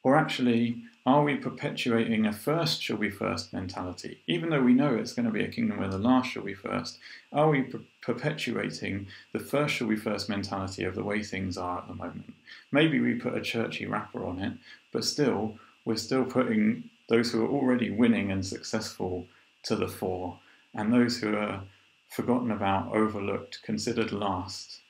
Or 0.03 0.17
actually, 0.17 0.83
are 1.07 1.25
we 1.25 1.37
perpetuating 1.37 2.27
a 2.27 2.33
first 2.33 2.83
shall 2.83 2.97
be 2.97 3.11
first 3.11 3.53
mentality? 3.53 4.23
Even 4.27 4.51
though 4.51 4.63
we 4.63 4.75
know 4.75 4.95
it's 4.95 5.13
going 5.13 5.27
to 5.27 5.33
be 5.33 5.45
a 5.45 5.51
kingdom 5.51 5.79
where 5.79 5.89
the 5.89 5.99
last 5.99 6.31
shall 6.31 6.45
be 6.45 6.55
first, 6.55 6.99
are 7.33 7.51
we 7.51 7.63
per- 7.63 7.81
perpetuating 8.03 9.07
the 9.33 9.41
first 9.41 9.75
shall 9.75 9.89
be 9.89 9.97
first 9.97 10.29
mentality 10.29 10.85
of 10.85 10.95
the 10.95 11.05
way 11.05 11.23
things 11.23 11.57
are 11.57 11.79
at 11.79 11.89
the 11.89 11.95
moment? 11.95 12.35
Maybe 12.71 13.01
we 13.01 13.15
put 13.15 13.37
a 13.37 13.41
churchy 13.41 13.87
wrapper 13.87 14.25
on 14.25 14.39
it, 14.39 14.53
but 14.93 15.05
still, 15.05 15.59
we're 15.85 15.97
still 15.97 16.25
putting 16.25 16.91
those 17.09 17.31
who 17.31 17.45
are 17.45 17.51
already 17.51 17.91
winning 17.91 18.31
and 18.31 18.45
successful 18.45 19.27
to 19.65 19.77
the 19.77 19.89
fore, 19.89 20.39
and 20.75 20.93
those 20.93 21.19
who 21.19 21.37
are 21.37 21.63
forgotten 22.09 22.51
about, 22.51 22.95
overlooked, 22.95 23.61
considered 23.63 24.13
last, 24.13 24.81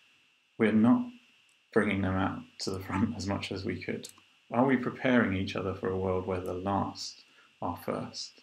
we're 0.59 0.72
not 0.72 1.07
bringing 1.72 2.03
them 2.03 2.16
out 2.16 2.40
to 2.61 2.70
the 2.70 2.81
front 2.81 3.16
as 3.16 3.27
much 3.27 3.51
as 3.51 3.64
we 3.64 3.83
could. 3.83 4.09
Are 4.53 4.66
we 4.66 4.77
preparing 4.77 5.35
each 5.35 5.57
other 5.57 5.75
for 5.75 5.88
a 5.88 5.98
world 5.98 6.27
where 6.27 6.40
the 6.40 6.53
last 6.53 7.22
are 7.62 7.79
first? 7.85 8.42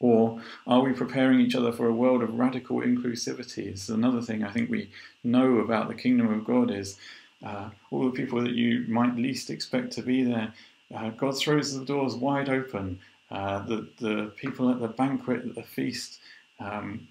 Or 0.00 0.42
are 0.66 0.82
we 0.82 0.92
preparing 0.92 1.40
each 1.40 1.54
other 1.54 1.72
for 1.72 1.86
a 1.86 1.94
world 1.94 2.22
of 2.22 2.34
radical 2.34 2.80
inclusivity? 2.80 3.68
It's 3.68 3.88
another 3.88 4.20
thing 4.20 4.44
I 4.44 4.50
think 4.50 4.68
we 4.68 4.90
know 5.22 5.58
about 5.60 5.88
the 5.88 5.94
kingdom 5.94 6.30
of 6.32 6.44
God 6.44 6.70
is 6.70 6.98
uh, 7.42 7.70
all 7.90 8.04
the 8.04 8.10
people 8.10 8.42
that 8.42 8.52
you 8.52 8.84
might 8.88 9.16
least 9.16 9.48
expect 9.48 9.92
to 9.92 10.02
be 10.02 10.22
there. 10.22 10.52
Uh, 10.94 11.10
God 11.10 11.38
throws 11.38 11.78
the 11.78 11.84
doors 11.84 12.14
wide 12.14 12.48
open. 12.48 12.98
Uh, 13.30 13.60
the, 13.66 13.88
the 13.98 14.32
people 14.36 14.70
at 14.70 14.80
the 14.80 14.88
banquet, 14.88 15.44
at 15.44 15.54
the 15.54 15.62
feast, 15.62 16.20
um, 16.60 17.08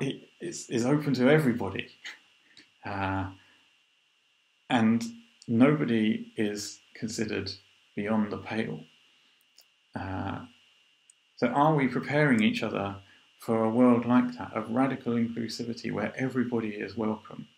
it 0.00 0.28
is, 0.40 0.68
is 0.70 0.84
open 0.84 1.14
to 1.14 1.28
everybody. 1.28 1.88
Uh, 2.84 3.26
and 4.70 5.04
nobody 5.46 6.32
is 6.36 6.80
considered 6.94 7.50
beyond 7.96 8.30
the 8.30 8.38
pale. 8.38 8.80
Uh, 9.98 10.40
so, 11.36 11.48
are 11.48 11.74
we 11.74 11.88
preparing 11.88 12.42
each 12.42 12.62
other 12.62 12.96
for 13.38 13.64
a 13.64 13.70
world 13.70 14.04
like 14.04 14.36
that, 14.36 14.52
of 14.54 14.70
radical 14.70 15.14
inclusivity 15.14 15.90
where 15.92 16.12
everybody 16.16 16.70
is 16.70 16.96
welcome? 16.96 17.48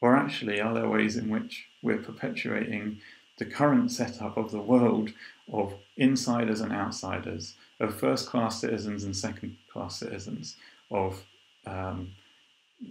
Or 0.00 0.16
actually, 0.16 0.60
are 0.60 0.74
there 0.74 0.88
ways 0.88 1.16
in 1.16 1.28
which 1.28 1.66
we're 1.82 1.98
perpetuating 1.98 3.00
the 3.38 3.44
current 3.44 3.90
setup 3.90 4.36
of 4.36 4.50
the 4.50 4.60
world 4.60 5.10
of 5.52 5.74
insiders 5.96 6.60
and 6.60 6.72
outsiders, 6.72 7.54
of 7.80 7.98
first 7.98 8.28
class 8.28 8.60
citizens 8.60 9.04
and 9.04 9.16
second 9.16 9.56
class 9.72 9.98
citizens, 9.98 10.56
of 10.90 11.22
um, 11.66 12.12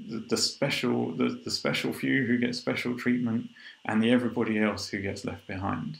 the, 0.10 0.25
the 0.30 0.38
special 0.38 1.12
the, 1.12 1.41
the 1.43 1.51
special 1.51 1.93
few 1.93 2.25
who 2.25 2.38
get 2.38 2.56
special 2.56 2.97
treatment 2.97 3.49
and 3.86 4.01
the 4.01 4.12
everybody 4.12 4.60
else 4.60 4.89
who 4.89 5.01
gets 5.01 5.25
left 5.25 5.45
behind? 5.47 5.97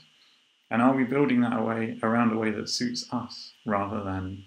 And 0.70 0.80
are 0.80 0.94
we 0.94 1.04
building 1.04 1.42
that 1.42 1.58
away 1.58 1.98
around 2.02 2.32
a 2.32 2.38
way 2.38 2.50
that 2.50 2.68
suits 2.68 3.06
us 3.12 3.52
rather 3.66 4.02
than 4.02 4.44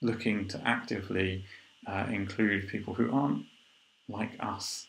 looking 0.00 0.48
to 0.48 0.60
actively 0.66 1.44
uh, 1.86 2.06
include 2.10 2.68
people 2.68 2.94
who 2.94 3.12
aren't 3.12 3.46
like 4.08 4.32
us, 4.40 4.88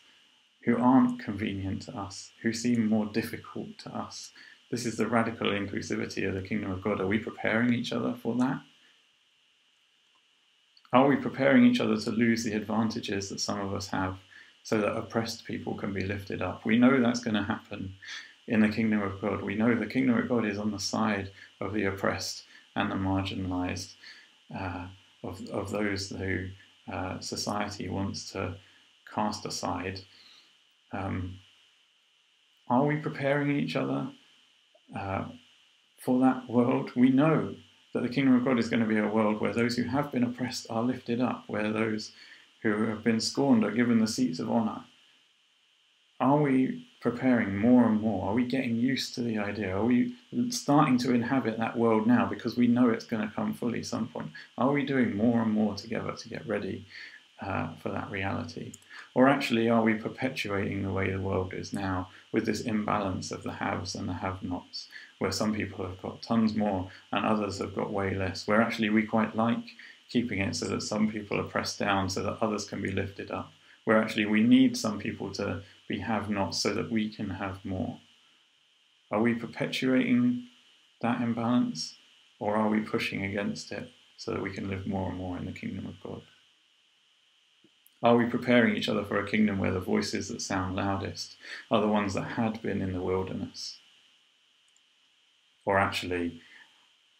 who 0.64 0.76
aren't 0.78 1.20
convenient 1.22 1.82
to 1.82 1.96
us, 1.96 2.30
who 2.42 2.52
seem 2.52 2.88
more 2.88 3.06
difficult 3.06 3.78
to 3.78 3.94
us? 3.94 4.32
This 4.70 4.86
is 4.86 4.96
the 4.96 5.06
radical 5.06 5.48
inclusivity 5.48 6.26
of 6.26 6.34
the 6.34 6.42
kingdom 6.42 6.70
of 6.70 6.82
God. 6.82 7.00
Are 7.00 7.06
we 7.06 7.18
preparing 7.18 7.72
each 7.72 7.92
other 7.92 8.14
for 8.14 8.34
that? 8.36 8.60
Are 10.92 11.08
we 11.08 11.16
preparing 11.16 11.64
each 11.64 11.80
other 11.80 11.96
to 11.96 12.10
lose 12.10 12.44
the 12.44 12.54
advantages 12.54 13.28
that 13.28 13.40
some 13.40 13.60
of 13.60 13.74
us 13.74 13.88
have 13.88 14.16
so 14.62 14.80
that 14.80 14.96
oppressed 14.96 15.44
people 15.44 15.74
can 15.74 15.92
be 15.92 16.04
lifted 16.04 16.40
up? 16.40 16.64
We 16.64 16.78
know 16.78 17.00
that's 17.00 17.20
going 17.20 17.34
to 17.34 17.42
happen 17.42 17.94
in 18.46 18.60
the 18.60 18.68
kingdom 18.68 19.02
of 19.02 19.20
God. 19.20 19.42
We 19.42 19.56
know 19.56 19.74
the 19.74 19.86
kingdom 19.86 20.16
of 20.16 20.28
God 20.28 20.46
is 20.46 20.58
on 20.58 20.70
the 20.70 20.78
side 20.78 21.30
of 21.60 21.72
the 21.72 21.84
oppressed 21.84 22.44
and 22.76 22.90
the 22.90 22.96
marginalized, 22.96 23.94
uh, 24.56 24.86
of, 25.22 25.44
of 25.48 25.70
those 25.70 26.10
who 26.10 26.46
uh, 26.92 27.18
society 27.20 27.88
wants 27.88 28.30
to 28.32 28.56
cast 29.12 29.46
aside. 29.46 30.00
Um, 30.94 31.38
are 32.68 32.84
we 32.84 32.96
preparing 32.96 33.50
each 33.50 33.76
other 33.76 34.08
uh, 34.96 35.24
for 35.98 36.20
that 36.20 36.48
world? 36.48 36.92
We 36.94 37.10
know 37.10 37.54
that 37.92 38.02
the 38.02 38.08
kingdom 38.08 38.36
of 38.36 38.44
God 38.44 38.58
is 38.58 38.68
going 38.68 38.82
to 38.82 38.88
be 38.88 38.98
a 38.98 39.06
world 39.06 39.40
where 39.40 39.52
those 39.52 39.76
who 39.76 39.84
have 39.84 40.12
been 40.12 40.24
oppressed 40.24 40.66
are 40.70 40.82
lifted 40.82 41.20
up, 41.20 41.44
where 41.46 41.72
those 41.72 42.12
who 42.62 42.86
have 42.86 43.04
been 43.04 43.20
scorned 43.20 43.64
are 43.64 43.70
given 43.70 43.98
the 43.98 44.08
seats 44.08 44.38
of 44.38 44.50
honor. 44.50 44.84
Are 46.20 46.38
we 46.38 46.86
preparing 47.00 47.56
more 47.56 47.84
and 47.84 48.00
more? 48.00 48.30
Are 48.30 48.34
we 48.34 48.46
getting 48.46 48.76
used 48.76 49.14
to 49.14 49.20
the 49.20 49.38
idea? 49.38 49.76
Are 49.76 49.84
we 49.84 50.14
starting 50.48 50.96
to 50.98 51.12
inhabit 51.12 51.58
that 51.58 51.76
world 51.76 52.06
now 52.06 52.24
because 52.24 52.56
we 52.56 52.66
know 52.66 52.88
it's 52.88 53.04
going 53.04 53.28
to 53.28 53.34
come 53.34 53.52
fully 53.52 53.82
some 53.82 54.08
point? 54.08 54.30
Are 54.56 54.72
we 54.72 54.86
doing 54.86 55.14
more 55.14 55.42
and 55.42 55.52
more 55.52 55.74
together 55.74 56.12
to 56.12 56.28
get 56.28 56.46
ready 56.46 56.86
uh, 57.42 57.74
for 57.82 57.90
that 57.90 58.10
reality? 58.10 58.72
Or 59.14 59.28
actually, 59.28 59.68
are 59.68 59.82
we 59.82 59.94
perpetuating 59.94 60.82
the 60.82 60.92
way 60.92 61.10
the 61.10 61.20
world 61.20 61.54
is 61.54 61.72
now 61.72 62.08
with 62.32 62.46
this 62.46 62.60
imbalance 62.60 63.30
of 63.30 63.42
the 63.42 63.52
haves 63.52 63.94
and 63.94 64.08
the 64.08 64.14
have 64.14 64.42
nots? 64.42 64.88
where 65.18 65.32
some 65.32 65.54
people 65.54 65.86
have 65.86 66.00
got 66.02 66.20
tons 66.22 66.54
more 66.54 66.90
and 67.12 67.24
others 67.24 67.58
have 67.58 67.74
got 67.74 67.90
way 67.90 68.14
less, 68.14 68.46
where 68.46 68.60
actually 68.60 68.90
we 68.90 69.02
quite 69.02 69.34
like 69.34 69.64
keeping 70.10 70.38
it 70.38 70.54
so 70.54 70.66
that 70.66 70.82
some 70.82 71.10
people 71.10 71.40
are 71.40 71.44
pressed 71.44 71.78
down 71.78 72.10
so 72.10 72.22
that 72.22 72.36
others 72.42 72.66
can 72.66 72.82
be 72.82 72.92
lifted 72.92 73.30
up, 73.30 73.50
where 73.84 74.00
actually 74.00 74.26
we 74.26 74.42
need 74.42 74.76
some 74.76 74.98
people 74.98 75.30
to 75.32 75.62
be 75.88 75.98
have 76.00 76.28
nots 76.28 76.60
so 76.60 76.74
that 76.74 76.90
we 76.90 77.08
can 77.08 77.30
have 77.30 77.64
more. 77.64 77.98
Are 79.10 79.22
we 79.22 79.34
perpetuating 79.34 80.46
that 81.00 81.20
imbalance 81.20 81.96
or 82.38 82.56
are 82.56 82.68
we 82.68 82.80
pushing 82.80 83.24
against 83.24 83.72
it 83.72 83.90
so 84.16 84.32
that 84.32 84.42
we 84.42 84.50
can 84.50 84.68
live 84.68 84.86
more 84.86 85.08
and 85.08 85.18
more 85.18 85.38
in 85.38 85.46
the 85.46 85.52
kingdom 85.52 85.86
of 85.86 86.00
God? 86.02 86.22
Are 88.04 88.18
we 88.18 88.26
preparing 88.26 88.76
each 88.76 88.90
other 88.90 89.02
for 89.02 89.18
a 89.18 89.26
kingdom 89.26 89.58
where 89.58 89.72
the 89.72 89.80
voices 89.80 90.28
that 90.28 90.42
sound 90.42 90.76
loudest 90.76 91.36
are 91.70 91.80
the 91.80 91.88
ones 91.88 92.12
that 92.12 92.32
had 92.32 92.60
been 92.60 92.82
in 92.82 92.92
the 92.92 93.00
wilderness? 93.00 93.78
Or 95.64 95.78
actually, 95.78 96.42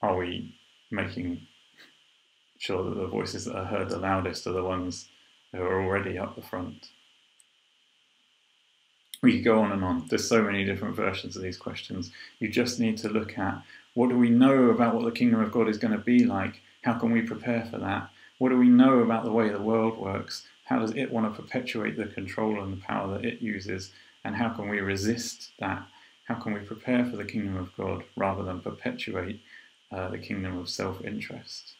are 0.02 0.18
we 0.18 0.54
making 0.90 1.46
sure 2.58 2.84
that 2.84 2.96
the 2.96 3.06
voices 3.06 3.46
that 3.46 3.56
are 3.56 3.64
heard 3.64 3.88
the 3.88 3.96
loudest 3.96 4.46
are 4.46 4.52
the 4.52 4.62
ones 4.62 5.08
who 5.52 5.62
are 5.62 5.82
already 5.82 6.18
up 6.18 6.36
the 6.36 6.42
front? 6.42 6.90
We 9.22 9.36
could 9.36 9.44
go 9.44 9.60
on 9.60 9.72
and 9.72 9.82
on. 9.82 10.06
There's 10.10 10.28
so 10.28 10.42
many 10.42 10.66
different 10.66 10.96
versions 10.96 11.34
of 11.34 11.40
these 11.40 11.56
questions. 11.56 12.12
You 12.40 12.48
just 12.48 12.78
need 12.78 12.98
to 12.98 13.08
look 13.08 13.38
at 13.38 13.62
what 13.94 14.10
do 14.10 14.18
we 14.18 14.28
know 14.28 14.64
about 14.64 14.94
what 14.94 15.06
the 15.06 15.12
kingdom 15.12 15.40
of 15.40 15.50
God 15.50 15.66
is 15.66 15.78
going 15.78 15.96
to 15.96 16.04
be 16.04 16.26
like? 16.26 16.60
How 16.82 16.98
can 16.98 17.10
we 17.10 17.22
prepare 17.22 17.64
for 17.70 17.78
that? 17.78 18.10
what 18.38 18.48
do 18.48 18.58
we 18.58 18.68
know 18.68 18.98
about 18.98 19.24
the 19.24 19.32
way 19.32 19.48
the 19.48 19.60
world 19.60 19.98
works? 19.98 20.46
How 20.64 20.78
does 20.78 20.92
it 20.92 21.12
want 21.12 21.32
to 21.32 21.42
perpetuate 21.42 21.96
the 21.96 22.06
control 22.06 22.62
and 22.62 22.72
the 22.72 22.84
power 22.84 23.12
that 23.12 23.24
it 23.24 23.42
uses? 23.42 23.92
And 24.24 24.34
how 24.34 24.48
can 24.50 24.68
we 24.68 24.80
resist 24.80 25.50
that? 25.60 25.86
How 26.26 26.36
can 26.36 26.54
we 26.54 26.60
prepare 26.60 27.04
for 27.04 27.16
the 27.16 27.24
kingdom 27.24 27.56
of 27.56 27.76
God 27.76 28.04
rather 28.16 28.42
than 28.42 28.60
perpetuate 28.60 29.40
uh, 29.92 30.08
the 30.08 30.18
kingdom 30.18 30.58
of 30.58 30.70
self 30.70 31.04
interest? 31.04 31.74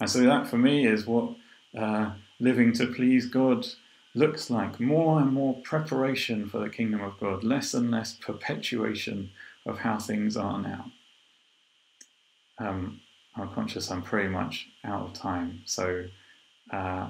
And 0.00 0.10
so, 0.10 0.20
that 0.22 0.48
for 0.48 0.58
me 0.58 0.86
is 0.86 1.06
what 1.06 1.34
uh, 1.76 2.12
living 2.40 2.72
to 2.74 2.86
please 2.86 3.26
God 3.26 3.66
looks 4.14 4.50
like 4.50 4.80
more 4.80 5.20
and 5.20 5.32
more 5.32 5.54
preparation 5.62 6.48
for 6.48 6.58
the 6.58 6.70
kingdom 6.70 7.00
of 7.02 7.18
God, 7.20 7.44
less 7.44 7.74
and 7.74 7.90
less 7.90 8.14
perpetuation 8.14 9.30
of 9.64 9.78
how 9.78 9.98
things 9.98 10.36
are 10.36 10.60
now. 10.60 10.90
Um, 12.58 13.00
I'm 13.36 13.50
conscious 13.50 13.90
I'm 13.90 14.02
pretty 14.02 14.28
much 14.28 14.68
out 14.84 15.02
of 15.02 15.12
time, 15.12 15.62
so 15.64 16.06
uh, 16.72 17.08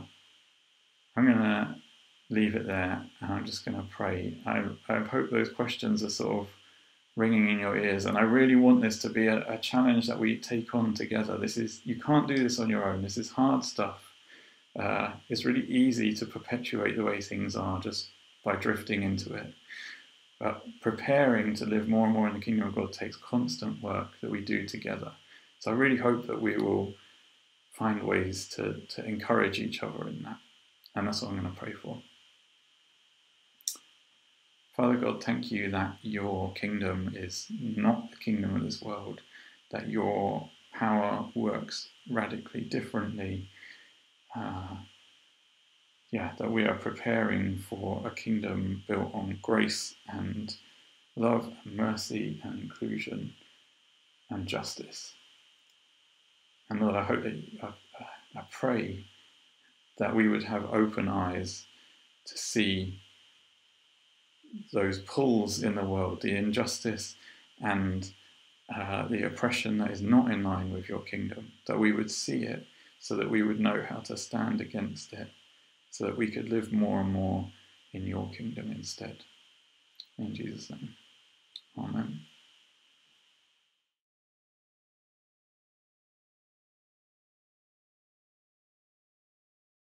I'm 1.19 1.25
going 1.25 1.39
to 1.39 1.75
leave 2.31 2.55
it 2.55 2.65
there 2.65 3.05
and 3.21 3.33
I'm 3.33 3.45
just 3.45 3.65
going 3.65 3.77
to 3.77 3.83
pray. 3.91 4.39
I, 4.47 4.63
I, 4.89 5.01
hope 5.01 5.31
those 5.31 5.49
questions 5.49 6.05
are 6.05 6.11
sort 6.11 6.43
of 6.43 6.49
ringing 7.17 7.49
in 7.49 7.59
your 7.59 7.77
ears, 7.77 8.05
and 8.05 8.17
I 8.17 8.21
really 8.21 8.55
want 8.55 8.83
this 8.83 9.01
to 9.01 9.09
be 9.09 9.27
a, 9.27 9.45
a 9.53 9.59
challenge 9.59 10.07
that 10.07 10.21
we 10.21 10.37
take 10.37 10.77
on 10.77 10.95
together. 10.95 11.37
This 11.37 11.57
is 11.57 11.81
you 11.85 12.01
can't 12.01 12.29
do 12.29 12.39
this 12.39 12.61
on 12.61 12.71
your 12.71 12.89
own. 12.89 13.03
This 13.03 13.19
is 13.19 13.31
hard 13.31 13.65
stuff. 13.65 14.13
Uh, 14.79 15.11
it's 15.29 15.45
really 15.45 15.67
easy 15.67 16.15
to 16.15 16.25
perpetuate 16.25 16.97
the 16.97 17.03
way 17.03 17.21
things 17.21 17.57
are 17.57 17.81
just 17.81 18.11
by 18.45 18.55
drifting 18.55 19.03
into 19.03 19.35
it. 19.35 19.53
But 20.39 20.63
preparing 20.81 21.57
to 21.57 21.67
live 21.67 21.89
more 21.89 22.07
and 22.07 22.15
more 22.15 22.29
in 22.29 22.35
the 22.35 22.41
kingdom 22.41 22.69
of 22.69 22.77
God 22.77 22.93
takes 22.93 23.17
constant 23.17 23.83
work 23.83 24.11
that 24.21 24.31
we 24.31 24.41
do 24.41 24.69
together. 24.69 25.11
So 25.59 25.73
I 25.73 25.75
really 25.75 25.97
hope 25.97 26.29
that 26.29 26.41
we 26.41 26.57
will 26.57 26.95
find 27.73 28.05
ways 28.05 28.47
to, 28.51 28.83
to 28.91 29.05
encourage 29.05 29.59
each 29.59 29.83
other 29.83 30.07
in 30.07 30.23
that. 30.23 30.39
And 30.95 31.07
that's 31.07 31.23
what 31.23 31.31
I'm 31.31 31.41
going 31.41 31.53
to 31.53 31.59
pray 31.59 31.73
for. 31.73 32.03
Father 34.77 34.97
God, 34.97 35.23
thank 35.23 35.51
you 35.51 35.71
that 35.71 35.97
your 36.03 36.53
kingdom 36.53 37.13
is 37.17 37.47
not 37.51 38.11
the 38.11 38.17
kingdom 38.17 38.55
of 38.55 38.63
this 38.63 38.81
world, 38.81 39.21
that 39.73 39.89
your 39.89 40.49
power 40.73 41.29
works 41.35 41.89
radically 42.11 42.61
differently. 42.61 43.49
Uh, 44.37 44.77
yeah, 46.11 46.33
that 46.39 46.51
we 46.51 46.65
are 46.65 46.75
preparing 46.75 47.59
for 47.59 48.07
a 48.07 48.11
kingdom 48.11 48.83
built 48.89 49.13
on 49.15 49.39
grace 49.43 49.95
and 50.09 50.55
love 51.17 51.53
and 51.65 51.77
mercy 51.77 52.41
and 52.45 52.63
inclusion 52.63 53.35
and 54.31 54.47
justice. 54.47 55.13
And 56.71 56.81
Lord, 56.81 56.97
I 56.97 57.03
hope 57.03 57.25
that 57.25 57.43
I, 57.63 58.39
I 58.39 58.43
pray 58.51 59.05
that 59.99 60.15
we 60.15 60.29
would 60.29 60.45
have 60.45 60.73
open 60.73 61.09
eyes 61.09 61.67
to 62.27 62.39
see 62.39 63.01
those 64.73 65.01
pulls 65.01 65.63
in 65.63 65.75
the 65.75 65.85
world, 65.85 66.23
the 66.23 66.37
injustice 66.37 67.17
and 67.61 68.13
uh, 68.75 69.07
the 69.09 69.25
oppression 69.25 69.79
that 69.79 69.91
is 69.91 70.03
not 70.03 70.31
in 70.31 70.43
line 70.43 70.73
with 70.73 70.89
your 70.89 71.01
kingdom, 71.01 71.53
that 71.67 71.79
we 71.79 71.93
would 71.93 72.11
see 72.11 72.43
it 72.43 72.67
so 73.01 73.17
that 73.17 73.31
we 73.31 73.43
would 73.43 73.61
know 73.61 73.85
how 73.89 73.99
to 73.99 74.17
stand 74.17 74.61
against 74.61 75.13
it, 75.13 75.29
so 75.91 76.05
that 76.07 76.17
we 76.17 76.31
could 76.31 76.51
live 76.51 76.73
more 76.73 77.01
and 77.01 77.13
more 77.13 77.49
in 77.93 78.07
your 78.07 78.31
kingdom 78.31 78.73
instead. 78.73 79.19
In 80.19 80.35
Jesus' 80.35 80.71
name, 80.71 80.95
Amen. 81.79 82.21